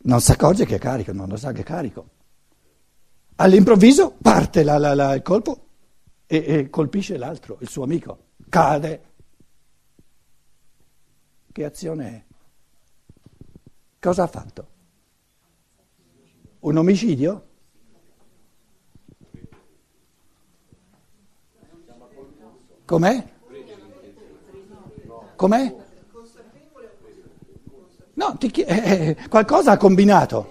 Non 0.02 0.20
si 0.20 0.30
accorge 0.30 0.64
che 0.64 0.76
è 0.76 0.78
carico, 0.78 1.12
non 1.12 1.28
lo 1.28 1.36
sa 1.36 1.52
che 1.52 1.60
è 1.60 1.64
carico. 1.64 2.08
All'improvviso 3.36 4.12
parte 4.20 4.62
la, 4.62 4.78
la, 4.78 4.94
la, 4.94 5.14
il 5.14 5.22
colpo 5.22 5.66
e, 6.26 6.44
e 6.46 6.70
colpisce 6.70 7.16
l'altro, 7.16 7.58
il 7.60 7.68
suo 7.68 7.84
amico, 7.84 8.26
cade. 8.48 9.04
Che 11.52 11.64
azione 11.64 12.08
è? 12.08 12.24
Cosa 13.98 14.22
ha 14.22 14.26
fatto? 14.26 14.68
Un 16.60 16.76
omicidio? 16.76 17.48
Com'è? 22.84 23.32
Com'è? 25.36 25.76
No, 28.20 28.36
ti, 28.36 28.50
eh, 28.50 28.66
eh, 28.66 29.16
qualcosa 29.30 29.72
ha 29.72 29.76
combinato. 29.78 30.46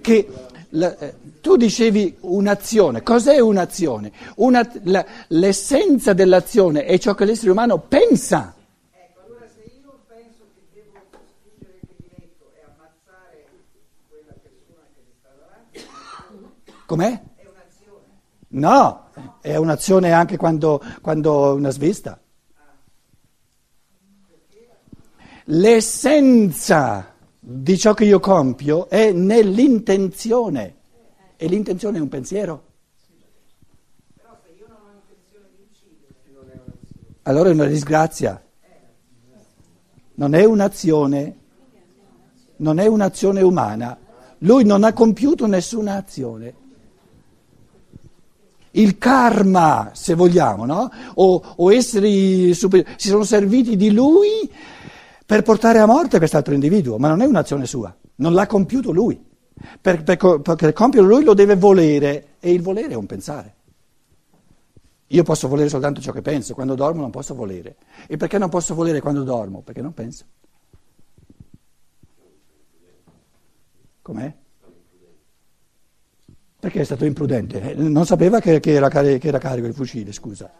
Che, 0.00 0.28
la, 0.70 0.96
eh, 0.96 1.14
tu 1.42 1.56
dicevi 1.56 2.16
un'azione, 2.20 3.02
cos'è 3.02 3.38
un'azione? 3.38 4.10
Una, 4.36 4.66
la, 4.84 5.04
l'essenza 5.28 6.14
dell'azione 6.14 6.86
è 6.86 6.96
ciò 6.98 7.12
che 7.14 7.26
l'essere 7.26 7.50
umano 7.50 7.80
pensa. 7.80 8.54
Ecco, 8.94 9.20
allora 9.26 9.44
se 9.46 9.60
io 9.60 10.04
penso 10.08 10.44
che 10.54 10.62
devo 10.72 10.88
spingere 11.28 11.80
il 11.82 11.88
caminetto 11.98 12.50
e 12.54 12.64
ammazzare 12.64 13.46
quella 14.08 14.32
persona 14.40 14.88
che 14.94 15.00
mi 15.04 15.12
sta 15.18 15.28
davanti, 15.38 16.82
com'è? 16.86 17.22
È 17.36 17.46
un'azione. 17.46 18.06
No, 18.48 19.08
è 19.42 19.56
un'azione 19.56 20.12
anche 20.12 20.38
quando, 20.38 20.82
quando 21.02 21.52
una 21.52 21.70
svista. 21.70 22.18
L'essenza 25.46 27.14
di 27.40 27.76
ciò 27.76 27.94
che 27.94 28.04
io 28.04 28.20
compio 28.20 28.88
è 28.88 29.10
nell'intenzione 29.10 30.76
e 31.36 31.46
l'intenzione 31.48 31.98
è 31.98 32.00
un 32.00 32.08
pensiero. 32.08 32.62
Però 34.14 34.38
se 34.44 34.54
io 34.56 34.66
non 34.68 34.78
ho 34.86 34.92
intenzione 34.94 35.48
di 35.56 35.64
uccidere, 35.68 36.62
allora 37.22 37.48
è 37.48 37.52
una 37.52 37.66
disgrazia. 37.66 38.40
Non 40.14 40.34
è 40.34 40.44
un'azione, 40.44 41.36
non 42.56 42.78
è 42.78 42.86
un'azione 42.86 43.42
umana. 43.42 43.98
Lui 44.38 44.64
non 44.64 44.84
ha 44.84 44.92
compiuto 44.92 45.46
nessuna 45.46 45.96
azione. 45.96 46.54
Il 48.72 48.98
karma, 48.98 49.90
se 49.94 50.14
vogliamo, 50.14 50.64
no? 50.64 50.90
O, 51.14 51.42
o 51.56 51.72
esseri 51.72 52.54
superiori, 52.54 52.94
si 52.96 53.08
sono 53.08 53.24
serviti 53.24 53.76
di 53.76 53.90
lui 53.90 54.48
per 55.24 55.42
portare 55.42 55.78
a 55.78 55.86
morte 55.86 56.18
quest'altro 56.18 56.54
individuo, 56.54 56.98
ma 56.98 57.08
non 57.08 57.20
è 57.20 57.26
un'azione 57.26 57.66
sua, 57.66 57.94
non 58.16 58.32
l'ha 58.32 58.46
compiuto 58.46 58.90
lui. 58.90 59.30
Per, 59.80 60.02
per, 60.02 60.40
per 60.40 60.72
compierlo 60.72 61.08
lui 61.08 61.24
lo 61.24 61.34
deve 61.34 61.56
volere 61.56 62.34
e 62.40 62.52
il 62.52 62.62
volere 62.62 62.94
è 62.94 62.96
un 62.96 63.06
pensare. 63.06 63.54
Io 65.08 65.22
posso 65.24 65.46
volere 65.46 65.68
soltanto 65.68 66.00
ciò 66.00 66.10
che 66.10 66.22
penso, 66.22 66.54
quando 66.54 66.74
dormo 66.74 67.02
non 67.02 67.10
posso 67.10 67.34
volere. 67.34 67.76
E 68.06 68.16
perché 68.16 68.38
non 68.38 68.48
posso 68.48 68.74
volere 68.74 69.00
quando 69.00 69.22
dormo? 69.22 69.60
Perché 69.60 69.82
non 69.82 69.92
penso. 69.92 70.24
Com'è? 74.00 74.34
Perché 76.58 76.80
è 76.80 76.84
stato 76.84 77.04
imprudente? 77.04 77.60
Eh, 77.60 77.74
non 77.74 78.06
sapeva 78.06 78.40
che, 78.40 78.58
che, 78.58 78.72
era, 78.72 78.88
che 78.88 79.20
era 79.20 79.38
carico 79.38 79.66
il 79.66 79.74
fucile, 79.74 80.12
scusa. 80.12 80.50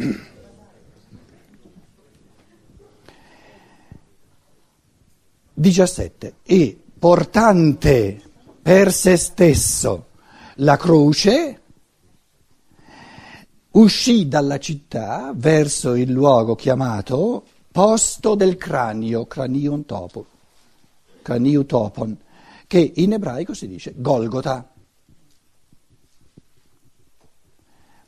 Diciassette. 5.54 6.34
E 6.42 6.78
portante 6.98 8.22
per 8.62 8.92
se 8.92 9.16
stesso 9.16 10.06
la 10.56 10.76
croce, 10.76 11.60
uscì 13.72 14.28
dalla 14.28 14.58
città 14.58 15.32
verso 15.34 15.94
il 15.94 16.10
luogo 16.10 16.54
chiamato 16.54 17.44
posto 17.72 18.34
del 18.34 18.56
cranio, 18.56 19.26
cranion 19.26 19.84
topo, 19.86 20.26
craniutopon, 21.22 22.18
che 22.66 22.92
in 22.96 23.12
ebraico 23.12 23.54
si 23.54 23.68
dice 23.68 23.94
Golgota. 23.96 24.69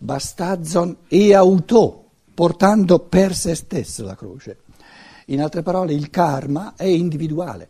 Bastazon 0.03 0.97
e 1.07 1.33
auto, 1.33 2.05
portando 2.35 2.99
per 2.99 3.35
se 3.35 3.55
stesso 3.55 4.05
la 4.05 4.17
croce. 4.17 4.59
In 5.27 5.41
altre 5.41 5.63
parole, 5.63 5.93
il 5.95 6.11
karma 6.11 6.75
è 6.77 6.85
individuale. 6.85 7.69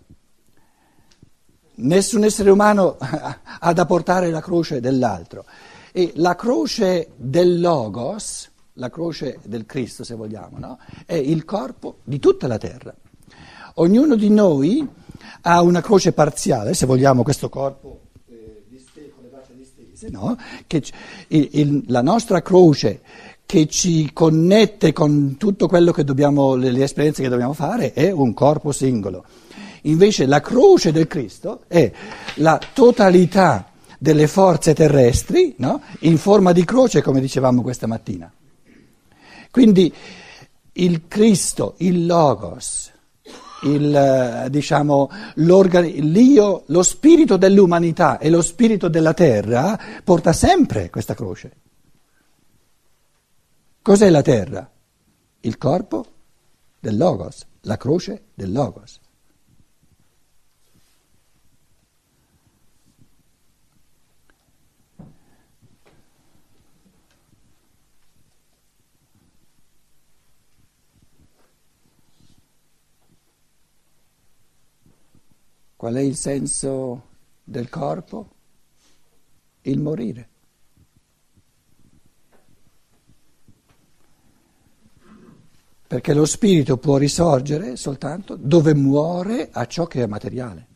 Nessun 1.74 2.24
essere 2.24 2.50
umano 2.50 2.96
ha 3.00 3.72
da 3.72 3.84
portare 3.84 4.30
la 4.30 4.40
croce 4.40 4.80
dell'altro. 4.80 5.44
E 5.92 6.12
la 6.16 6.34
croce 6.34 7.10
del 7.16 7.60
Logos, 7.60 8.50
la 8.74 8.88
croce 8.88 9.38
del 9.44 9.66
Cristo 9.66 10.02
se 10.02 10.14
vogliamo, 10.14 10.58
no? 10.58 10.78
è 11.04 11.14
il 11.14 11.44
corpo 11.44 11.98
di 12.02 12.18
tutta 12.18 12.46
la 12.46 12.56
terra. 12.56 12.94
Ognuno 13.74 14.16
di 14.16 14.30
noi 14.30 14.88
ha 15.42 15.60
una 15.60 15.82
croce 15.82 16.12
parziale, 16.12 16.72
se 16.72 16.86
vogliamo 16.86 17.22
questo 17.22 17.50
corpo 17.50 18.00
no? 20.10 20.36
che 20.66 20.82
il, 21.28 21.48
il, 21.52 21.84
la 21.88 22.02
nostra 22.02 22.42
croce 22.42 23.00
che 23.44 23.66
ci 23.66 24.10
connette 24.12 24.92
con 24.92 25.36
tutto 25.38 25.68
quello 25.68 25.92
che 25.92 26.04
dobbiamo, 26.04 26.54
le, 26.54 26.70
le 26.70 26.84
esperienze 26.84 27.22
che 27.22 27.28
dobbiamo 27.28 27.52
fare, 27.52 27.92
è 27.92 28.10
un 28.10 28.32
corpo 28.32 28.72
singolo. 28.72 29.24
Invece 29.82 30.26
la 30.26 30.40
croce 30.40 30.92
del 30.92 31.06
Cristo 31.06 31.64
è 31.66 31.90
la 32.36 32.60
totalità 32.72 33.70
delle 33.98 34.26
forze 34.26 34.74
terrestri 34.74 35.54
no? 35.58 35.82
in 36.00 36.18
forma 36.18 36.52
di 36.52 36.64
croce, 36.64 37.02
come 37.02 37.20
dicevamo 37.20 37.62
questa 37.62 37.86
mattina. 37.86 38.32
Quindi 39.50 39.92
il 40.74 41.02
Cristo, 41.08 41.74
il 41.78 42.06
Logos, 42.06 42.91
il, 43.62 43.94
eh, 43.94 44.50
diciamo, 44.50 45.10
l'io, 45.34 46.64
lo 46.66 46.82
spirito 46.82 47.36
dell'umanità 47.36 48.18
e 48.18 48.30
lo 48.30 48.42
spirito 48.42 48.88
della 48.88 49.14
terra 49.14 49.78
porta 50.02 50.32
sempre 50.32 50.90
questa 50.90 51.14
croce. 51.14 51.52
Cos'è 53.82 54.10
la 54.10 54.22
terra? 54.22 54.70
Il 55.40 55.58
corpo 55.58 56.06
del 56.78 56.96
Logos, 56.96 57.46
la 57.62 57.76
croce 57.76 58.26
del 58.34 58.52
Logos. 58.52 59.00
Qual 75.82 75.94
è 75.94 76.00
il 76.00 76.14
senso 76.14 77.08
del 77.42 77.68
corpo? 77.68 78.28
Il 79.62 79.80
morire. 79.80 80.28
Perché 85.88 86.14
lo 86.14 86.24
spirito 86.24 86.76
può 86.76 86.98
risorgere 86.98 87.74
soltanto 87.74 88.36
dove 88.36 88.76
muore 88.76 89.48
a 89.50 89.66
ciò 89.66 89.88
che 89.88 90.04
è 90.04 90.06
materiale. 90.06 90.66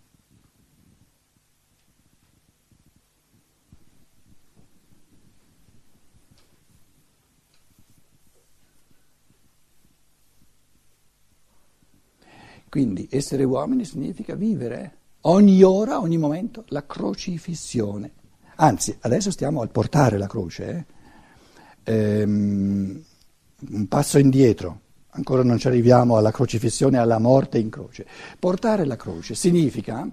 Quindi 12.77 13.09
essere 13.11 13.43
uomini 13.43 13.87
significa 13.87 14.35
vivere 14.35 14.99
ogni 15.23 15.63
ora, 15.63 15.99
ogni 15.99 16.19
momento 16.19 16.65
la 16.69 16.85
crocifissione. 16.85 18.11
Anzi, 18.57 18.95
adesso 19.01 19.31
stiamo 19.31 19.63
al 19.63 19.71
portare 19.71 20.19
la 20.19 20.27
croce. 20.27 20.87
Eh? 21.85 21.95
Ehm, 21.95 23.03
un 23.71 23.89
passo 23.89 24.19
indietro, 24.19 24.81
ancora 25.13 25.43
non 25.43 25.57
ci 25.57 25.69
arriviamo 25.69 26.19
alla 26.19 26.31
crocifissione, 26.31 26.99
alla 26.99 27.19
morte 27.19 27.57
in 27.57 27.71
croce. 27.71 28.07
Portare 28.39 28.85
la 28.85 28.97
croce 28.97 29.35
significa 29.35 30.07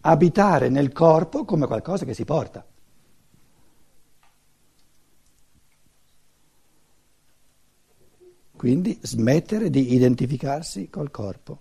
abitare 0.00 0.70
nel 0.70 0.92
corpo 0.92 1.44
come 1.44 1.66
qualcosa 1.66 2.06
che 2.06 2.14
si 2.14 2.24
porta. 2.24 2.64
Quindi 8.64 8.98
smettere 9.02 9.68
di 9.68 9.92
identificarsi 9.92 10.88
col 10.88 11.10
corpo. 11.10 11.58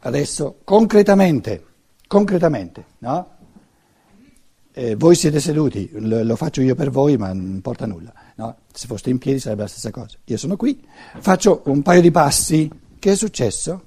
Adesso 0.00 0.58
concretamente, 0.62 1.64
concretamente, 2.06 2.84
no? 2.98 3.30
Eh, 4.72 4.94
voi 4.94 5.14
siete 5.14 5.40
seduti, 5.40 5.88
lo, 5.92 6.22
lo, 6.22 6.36
faccio 6.36 6.60
io 6.60 6.74
per 6.74 6.90
voi, 6.90 7.16
ma 7.16 7.32
non 7.32 7.46
importa 7.46 7.86
nulla. 7.86 8.12
No? 8.34 8.58
Se 8.70 8.86
foste 8.86 9.08
in 9.08 9.16
piedi 9.16 9.38
sarebbe 9.38 9.62
la 9.62 9.68
stessa 9.68 9.90
cosa. 9.90 10.18
Io 10.24 10.36
sono 10.36 10.56
qui, 10.56 10.86
faccio 11.18 11.62
un 11.64 11.80
paio 11.80 12.02
di 12.02 12.10
passi. 12.10 12.70
Che 12.98 13.10
è 13.10 13.16
successo? 13.16 13.86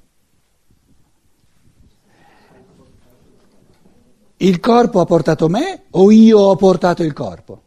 Il 4.38 4.60
corpo 4.60 5.00
ha 5.00 5.06
portato 5.06 5.50
me 5.50 5.86
o 5.92 6.12
io 6.12 6.40
ho 6.40 6.56
portato 6.56 7.02
il 7.02 7.14
corpo? 7.14 7.62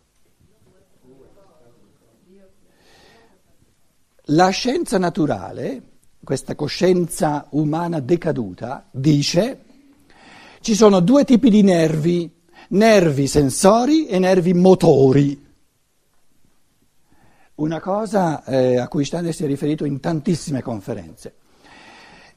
La 4.27 4.51
scienza 4.51 4.97
naturale, 4.97 5.83
questa 6.23 6.55
coscienza 6.55 7.47
umana 7.51 7.99
decaduta, 7.99 8.87
dice 8.93 9.65
ci 10.61 10.75
sono 10.77 11.01
due 11.01 11.25
tipi 11.25 11.51
di 11.51 11.63
nervi, 11.63 12.31
nervi 12.69 13.27
sensori 13.27 14.07
e 14.07 14.19
nervi 14.19 14.55
motori. 14.55 15.49
Una 17.57 17.81
cosa 17.81 18.45
eh, 18.45 18.79
a 18.79 18.87
cui 18.87 19.05
Steiner 19.05 19.35
si 19.35 19.43
è 19.43 19.47
riferito 19.47 19.85
in 19.85 19.99
tantissime 19.99 20.63
conferenze. 20.63 21.35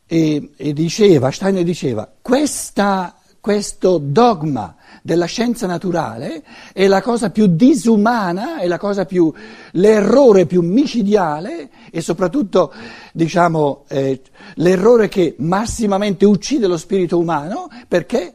E, 0.07 0.51
e 0.55 0.73
diceva, 0.73 1.31
Steiner 1.31 1.63
diceva, 1.63 2.11
questa 2.21 3.17
questo 3.43 3.97
dogma 3.97 4.73
della 5.01 5.25
scienza 5.25 5.67
naturale 5.67 6.45
è 6.71 6.88
la 6.88 7.01
cosa 7.01 7.29
più 7.29 7.47
disumana, 7.47 8.60
è 8.60 9.06
più, 9.06 9.34
l'errore 9.71 10.45
più 10.45 10.62
micidiale 10.62 11.69
e 11.91 11.99
soprattutto, 11.99 12.71
diciamo, 13.12 13.84
eh, 13.89 14.21
l'errore 14.53 15.10
che 15.10 15.36
massimamente 15.39 16.23
uccide 16.23 16.67
lo 16.67 16.77
spirito 16.77 17.19
umano 17.19 17.67
perché 17.86 18.34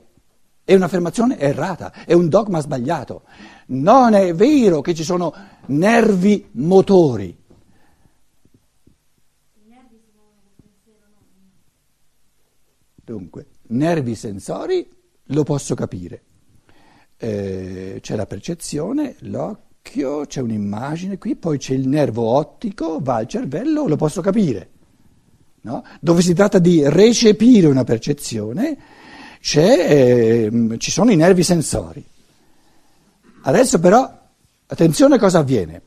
è 0.62 0.74
un'affermazione 0.74 1.38
errata, 1.38 1.90
è 2.04 2.12
un 2.12 2.28
dogma 2.28 2.60
sbagliato. 2.60 3.22
Non 3.68 4.12
è 4.12 4.34
vero 4.34 4.82
che 4.82 4.94
ci 4.94 5.04
sono 5.04 5.32
nervi 5.68 6.50
motori. 6.50 7.34
Dunque, 13.02 13.46
nervi 13.68 14.14
sensori 14.14 14.96
lo 15.28 15.42
posso 15.42 15.74
capire. 15.74 16.22
Eh, 17.16 17.98
c'è 18.00 18.14
la 18.14 18.26
percezione, 18.26 19.16
l'occhio, 19.20 20.26
c'è 20.26 20.40
un'immagine 20.40 21.18
qui, 21.18 21.34
poi 21.36 21.58
c'è 21.58 21.74
il 21.74 21.88
nervo 21.88 22.24
ottico, 22.36 23.00
va 23.00 23.16
al 23.16 23.26
cervello, 23.26 23.86
lo 23.86 23.96
posso 23.96 24.20
capire. 24.20 24.70
No? 25.62 25.84
Dove 26.00 26.22
si 26.22 26.34
tratta 26.34 26.58
di 26.58 26.88
recepire 26.88 27.66
una 27.66 27.84
percezione, 27.84 28.78
eh, 29.40 30.76
ci 30.78 30.90
sono 30.90 31.10
i 31.10 31.16
nervi 31.16 31.42
sensori. 31.42 32.04
Adesso 33.42 33.78
però, 33.80 34.18
attenzione 34.66 35.16
a 35.16 35.18
cosa 35.18 35.38
avviene. 35.38 35.82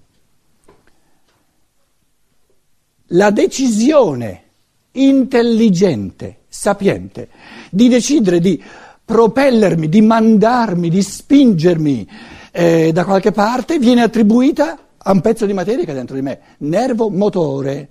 La 3.14 3.30
decisione 3.30 4.44
intelligente, 4.92 6.42
sapiente, 6.48 7.30
di 7.70 7.88
decidere 7.88 8.40
di 8.40 8.62
propellermi, 9.06 9.90
di 9.90 10.02
mandarmi, 10.02 10.90
di 10.90 11.02
spingermi 11.02 12.10
eh, 12.52 12.92
da 12.92 13.04
qualche 13.06 13.32
parte, 13.32 13.80
viene 13.80 14.02
attribuita 14.02 14.78
a 14.98 15.12
un 15.12 15.22
pezzo 15.22 15.46
di 15.46 15.54
materia 15.54 15.84
che 15.84 15.92
è 15.92 15.96
dentro 15.96 16.16
di 16.16 16.22
me, 16.22 16.40
nervo 16.60 17.10
motore. 17.10 17.90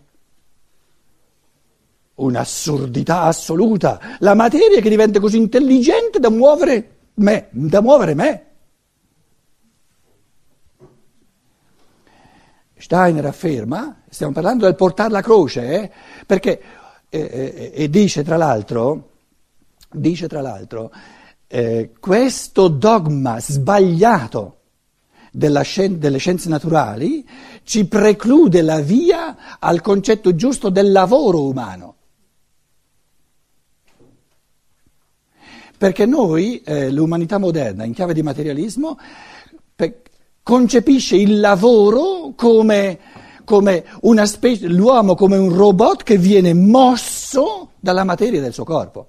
Un'assurdità 2.14 3.22
assoluta. 3.22 3.98
La 4.18 4.34
materia 4.34 4.80
che 4.80 4.90
diventa 4.90 5.20
così 5.20 5.38
intelligente 5.38 6.18
da 6.18 6.28
muovere 6.28 6.96
me, 7.14 7.48
da 7.50 7.80
muovere 7.80 8.14
me. 8.14 8.44
Steiner 12.76 13.26
afferma, 13.26 14.02
stiamo 14.08 14.32
parlando 14.32 14.64
del 14.64 14.74
portare 14.74 15.10
la 15.10 15.20
croce, 15.20 15.68
eh, 15.68 15.90
perché, 16.26 16.60
eh, 17.08 17.18
eh, 17.18 17.72
e 17.74 17.90
dice 17.90 18.24
tra 18.24 18.36
l'altro, 18.36 19.09
dice 19.90 20.28
tra 20.28 20.40
l'altro, 20.40 20.92
eh, 21.46 21.92
questo 21.98 22.68
dogma 22.68 23.40
sbagliato 23.40 24.56
scien- 25.62 25.98
delle 25.98 26.18
scienze 26.18 26.48
naturali 26.48 27.26
ci 27.64 27.86
preclude 27.86 28.62
la 28.62 28.80
via 28.80 29.58
al 29.58 29.80
concetto 29.80 30.34
giusto 30.34 30.70
del 30.70 30.92
lavoro 30.92 31.46
umano. 31.46 31.94
Perché 35.76 36.04
noi, 36.04 36.60
eh, 36.60 36.90
l'umanità 36.90 37.38
moderna, 37.38 37.84
in 37.84 37.94
chiave 37.94 38.12
di 38.12 38.22
materialismo, 38.22 38.98
pe- 39.74 40.02
concepisce 40.42 41.16
il 41.16 41.40
lavoro 41.40 42.32
come, 42.36 42.98
come 43.44 43.84
specie, 44.26 44.66
l'uomo 44.68 45.14
come 45.14 45.38
un 45.38 45.54
robot 45.54 46.02
che 46.02 46.18
viene 46.18 46.52
mosso 46.52 47.70
dalla 47.80 48.04
materia 48.04 48.40
del 48.40 48.52
suo 48.52 48.64
corpo. 48.64 49.08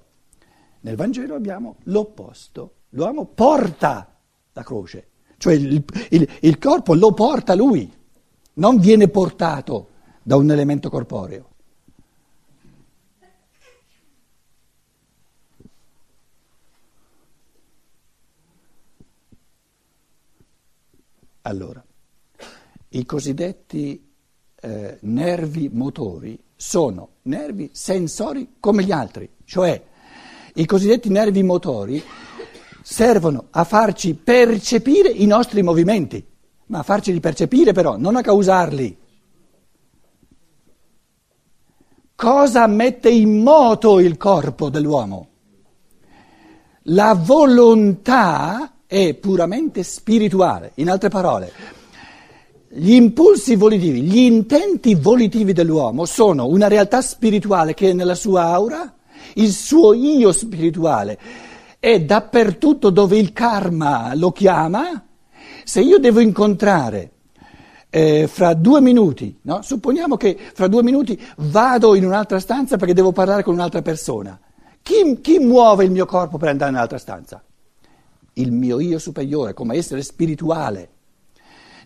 Nel 0.82 0.96
Vangelo 0.96 1.34
abbiamo 1.34 1.76
l'opposto. 1.84 2.74
L'uomo 2.90 3.26
porta 3.26 4.18
la 4.52 4.62
croce, 4.62 5.08
cioè 5.38 5.54
il, 5.54 5.82
il, 6.10 6.28
il 6.40 6.58
corpo 6.58 6.94
lo 6.94 7.12
porta 7.14 7.54
lui, 7.54 7.90
non 8.54 8.78
viene 8.78 9.08
portato 9.08 9.88
da 10.22 10.36
un 10.36 10.50
elemento 10.50 10.90
corporeo. 10.90 11.50
Allora, 21.42 21.84
i 22.90 23.04
cosiddetti 23.04 24.12
eh, 24.54 24.98
nervi 25.00 25.68
motori 25.70 26.40
sono 26.54 27.14
nervi 27.22 27.70
sensori 27.72 28.56
come 28.60 28.84
gli 28.84 28.92
altri, 28.92 29.28
cioè 29.44 29.90
i 30.54 30.66
cosiddetti 30.66 31.08
nervi 31.08 31.42
motori 31.42 32.02
servono 32.82 33.46
a 33.50 33.64
farci 33.64 34.14
percepire 34.14 35.08
i 35.08 35.26
nostri 35.26 35.62
movimenti, 35.62 36.24
ma 36.66 36.80
a 36.80 36.82
farceli 36.82 37.20
percepire 37.20 37.72
però, 37.72 37.96
non 37.96 38.16
a 38.16 38.20
causarli. 38.20 38.98
Cosa 42.14 42.66
mette 42.66 43.10
in 43.10 43.42
moto 43.42 43.98
il 43.98 44.16
corpo 44.16 44.68
dell'uomo? 44.68 45.28
La 46.86 47.14
volontà 47.14 48.74
è 48.86 49.14
puramente 49.14 49.82
spirituale, 49.82 50.72
in 50.76 50.90
altre 50.90 51.08
parole. 51.08 51.52
Gli 52.68 52.92
impulsi 52.92 53.56
volitivi, 53.56 54.02
gli 54.02 54.18
intenti 54.18 54.94
volitivi 54.94 55.52
dell'uomo 55.52 56.04
sono 56.04 56.46
una 56.46 56.68
realtà 56.68 57.00
spirituale 57.00 57.74
che 57.74 57.90
è 57.90 57.92
nella 57.92 58.14
sua 58.14 58.44
aura, 58.44 58.94
il 59.34 59.52
suo 59.52 59.92
io 59.92 60.32
spirituale 60.32 61.18
è 61.78 62.00
dappertutto 62.00 62.90
dove 62.90 63.18
il 63.18 63.32
karma 63.32 64.14
lo 64.14 64.30
chiama 64.30 65.04
Se 65.64 65.80
io 65.80 65.98
devo 65.98 66.20
incontrare 66.20 67.10
eh, 67.94 68.26
fra 68.26 68.54
due 68.54 68.80
minuti, 68.80 69.38
no? 69.42 69.60
supponiamo 69.60 70.16
che 70.16 70.38
fra 70.54 70.66
due 70.66 70.82
minuti 70.82 71.20
vado 71.36 71.94
in 71.94 72.06
un'altra 72.06 72.40
stanza 72.40 72.76
perché 72.76 72.94
devo 72.94 73.12
parlare 73.12 73.42
con 73.42 73.52
un'altra 73.52 73.82
persona, 73.82 74.38
chi, 74.80 75.20
chi 75.20 75.38
muove 75.38 75.84
il 75.84 75.90
mio 75.90 76.06
corpo 76.06 76.38
per 76.38 76.48
andare 76.48 76.70
nell'altra 76.70 76.98
stanza? 76.98 77.42
Il 78.34 78.50
mio 78.50 78.80
io 78.80 78.98
superiore, 78.98 79.52
come 79.52 79.76
essere 79.76 80.02
spirituale. 80.02 80.88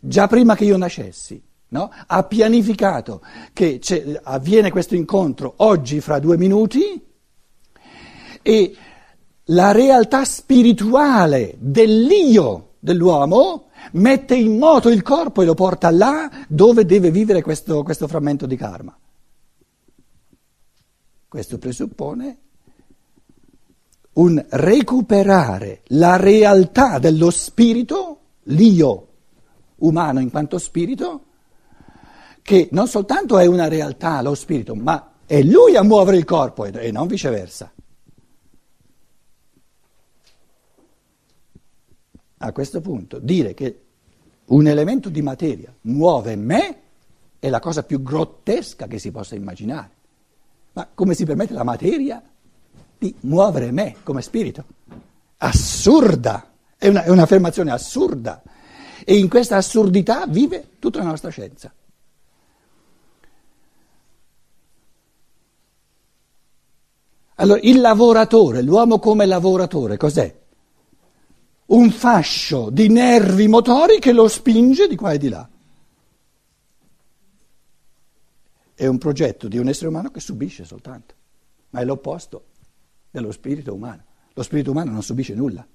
Già 0.00 0.28
prima 0.28 0.54
che 0.54 0.64
io 0.64 0.76
nascessi, 0.76 1.42
no? 1.68 1.90
ha 2.06 2.22
pianificato 2.22 3.20
che 3.52 3.80
avviene 4.22 4.70
questo 4.70 4.94
incontro 4.94 5.54
oggi 5.56 6.00
fra 6.00 6.20
due 6.20 6.36
minuti 6.36 7.02
e 8.46 8.76
la 9.46 9.72
realtà 9.72 10.24
spirituale 10.24 11.56
dell'io 11.58 12.74
dell'uomo 12.78 13.70
mette 13.94 14.36
in 14.36 14.56
moto 14.56 14.88
il 14.88 15.02
corpo 15.02 15.42
e 15.42 15.44
lo 15.44 15.54
porta 15.54 15.90
là 15.90 16.30
dove 16.46 16.86
deve 16.86 17.10
vivere 17.10 17.42
questo, 17.42 17.82
questo 17.82 18.06
frammento 18.06 18.46
di 18.46 18.54
karma. 18.54 18.96
Questo 21.26 21.58
presuppone 21.58 22.38
un 24.12 24.42
recuperare 24.48 25.82
la 25.88 26.16
realtà 26.16 27.00
dello 27.00 27.30
spirito, 27.30 28.20
l'io 28.44 29.08
umano 29.78 30.20
in 30.20 30.30
quanto 30.30 30.58
spirito, 30.58 31.24
che 32.42 32.68
non 32.70 32.86
soltanto 32.86 33.38
è 33.38 33.46
una 33.46 33.66
realtà 33.66 34.22
lo 34.22 34.36
spirito, 34.36 34.76
ma 34.76 35.14
è 35.26 35.42
lui 35.42 35.74
a 35.74 35.82
muovere 35.82 36.16
il 36.16 36.24
corpo 36.24 36.64
e 36.64 36.92
non 36.92 37.08
viceversa. 37.08 37.72
A 42.38 42.52
questo 42.52 42.80
punto 42.80 43.18
dire 43.18 43.54
che 43.54 43.80
un 44.46 44.66
elemento 44.66 45.08
di 45.08 45.22
materia 45.22 45.74
muove 45.82 46.36
me 46.36 46.80
è 47.38 47.48
la 47.48 47.60
cosa 47.60 47.82
più 47.82 48.02
grottesca 48.02 48.86
che 48.86 48.98
si 48.98 49.10
possa 49.10 49.34
immaginare. 49.34 49.90
Ma 50.72 50.88
come 50.92 51.14
si 51.14 51.24
permette 51.24 51.54
la 51.54 51.64
materia 51.64 52.22
di 52.98 53.14
muovere 53.20 53.70
me 53.70 53.96
come 54.02 54.22
spirito? 54.22 54.64
Assurda, 55.38 56.50
è, 56.76 56.88
una, 56.88 57.04
è 57.04 57.08
un'affermazione 57.08 57.70
assurda. 57.70 58.42
E 59.04 59.16
in 59.16 59.28
questa 59.28 59.56
assurdità 59.56 60.26
vive 60.26 60.70
tutta 60.78 60.98
la 60.98 61.04
nostra 61.04 61.30
scienza. 61.30 61.72
Allora, 67.38 67.60
il 67.62 67.80
lavoratore, 67.80 68.62
l'uomo 68.62 68.98
come 68.98 69.26
lavoratore, 69.26 69.96
cos'è? 69.96 70.44
Un 71.66 71.90
fascio 71.90 72.70
di 72.70 72.88
nervi 72.88 73.48
motori 73.48 73.98
che 73.98 74.12
lo 74.12 74.28
spinge 74.28 74.86
di 74.86 74.96
qua 74.96 75.12
e 75.12 75.18
di 75.18 75.28
là. 75.28 75.48
È 78.74 78.86
un 78.86 78.98
progetto 78.98 79.48
di 79.48 79.58
un 79.58 79.68
essere 79.68 79.88
umano 79.88 80.10
che 80.10 80.20
subisce 80.20 80.64
soltanto, 80.64 81.14
ma 81.70 81.80
è 81.80 81.84
l'opposto 81.84 82.44
dello 83.10 83.32
spirito 83.32 83.74
umano. 83.74 84.04
Lo 84.34 84.42
spirito 84.42 84.70
umano 84.70 84.90
non 84.90 85.02
subisce 85.02 85.34
nulla. 85.34 85.66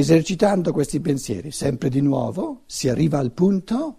Esercitando 0.00 0.72
questi 0.72 0.98
pensieri 0.98 1.50
sempre 1.50 1.90
di 1.90 2.00
nuovo 2.00 2.62
si 2.64 2.88
arriva 2.88 3.18
al 3.18 3.32
punto, 3.32 3.98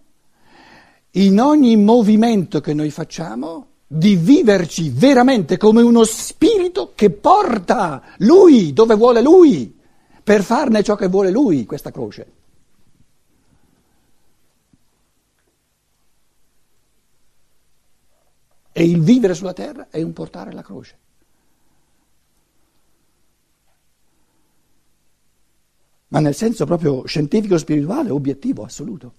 in 1.11 1.39
ogni 1.39 1.77
movimento 1.77 2.59
che 2.59 2.73
noi 2.73 2.89
facciamo, 2.89 3.67
di 3.85 4.15
viverci 4.15 4.89
veramente 4.89 5.57
come 5.57 5.83
uno 5.83 6.03
spirito 6.03 6.93
che 6.95 7.11
porta 7.11 8.01
lui 8.17 8.73
dove 8.73 8.95
vuole 8.95 9.21
lui, 9.21 9.77
per 10.23 10.41
farne 10.41 10.81
ciò 10.81 10.95
che 10.95 11.07
vuole 11.07 11.29
lui, 11.29 11.65
questa 11.65 11.91
croce. 11.91 12.31
E 18.71 18.83
il 18.83 19.01
vivere 19.01 19.35
sulla 19.35 19.53
terra 19.53 19.89
è 19.91 20.01
un 20.01 20.13
portare 20.13 20.51
la 20.51 20.63
croce. 20.63 20.97
Ma 26.11 26.19
nel 26.19 26.35
senso 26.35 26.65
proprio 26.65 27.05
scientifico, 27.05 27.57
spirituale, 27.57 28.09
obiettivo, 28.09 28.63
assoluto. 28.63 29.13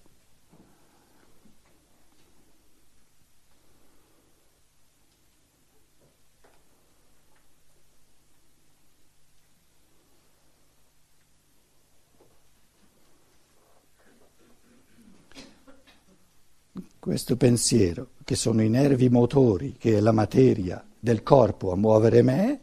Questo 16.99 17.37
pensiero, 17.37 18.11
che 18.23 18.37
sono 18.37 18.63
i 18.63 18.69
nervi 18.69 19.09
motori, 19.09 19.77
che 19.79 19.97
è 19.97 20.01
la 20.01 20.13
materia 20.13 20.85
del 20.99 21.23
corpo 21.23 21.73
a 21.73 21.77
muovere 21.77 22.23
me, 22.23 22.61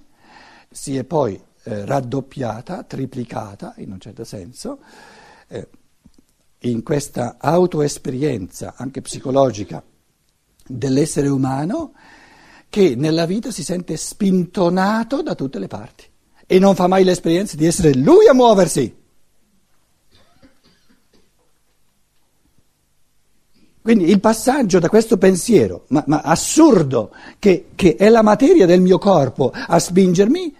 si 0.69 0.95
è 0.95 1.03
poi 1.03 1.41
eh, 1.69 1.85
raddoppiata, 1.85 2.83
triplicata 2.83 3.75
in 3.77 3.91
un 3.91 3.99
certo 3.99 4.23
senso, 4.23 4.79
eh, 5.47 5.67
in 6.61 6.81
questa 6.81 7.37
autoesperienza 7.39 8.73
anche 8.75 9.01
psicologica 9.01 9.83
dell'essere 10.65 11.27
umano 11.27 11.93
che 12.69 12.95
nella 12.95 13.27
vita 13.27 13.51
si 13.51 13.63
sente 13.63 13.97
spintonato 13.97 15.21
da 15.21 15.35
tutte 15.35 15.59
le 15.59 15.67
parti 15.67 16.05
e 16.47 16.57
non 16.57 16.73
fa 16.73 16.87
mai 16.87 17.03
l'esperienza 17.03 17.55
di 17.55 17.67
essere 17.67 17.93
lui 17.93 18.27
a 18.27 18.33
muoversi. 18.33 18.97
Quindi 23.81 24.09
il 24.09 24.19
passaggio 24.19 24.79
da 24.79 24.89
questo 24.89 25.17
pensiero, 25.17 25.85
ma, 25.89 26.03
ma 26.07 26.21
assurdo, 26.21 27.13
che, 27.37 27.69
che 27.75 27.95
è 27.95 28.09
la 28.09 28.23
materia 28.23 28.65
del 28.65 28.81
mio 28.81 28.97
corpo 28.97 29.51
a 29.53 29.79
spingermi, 29.79 30.55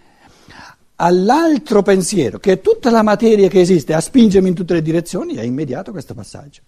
all'altro 1.01 1.81
pensiero, 1.81 2.39
che 2.39 2.53
è 2.53 2.61
tutta 2.61 2.91
la 2.91 3.03
materia 3.03 3.47
che 3.47 3.61
esiste, 3.61 3.93
a 3.93 4.01
spingermi 4.01 4.49
in 4.49 4.55
tutte 4.55 4.73
le 4.73 4.81
direzioni, 4.81 5.35
è 5.35 5.43
immediato 5.43 5.91
questo 5.91 6.13
passaggio. 6.13 6.61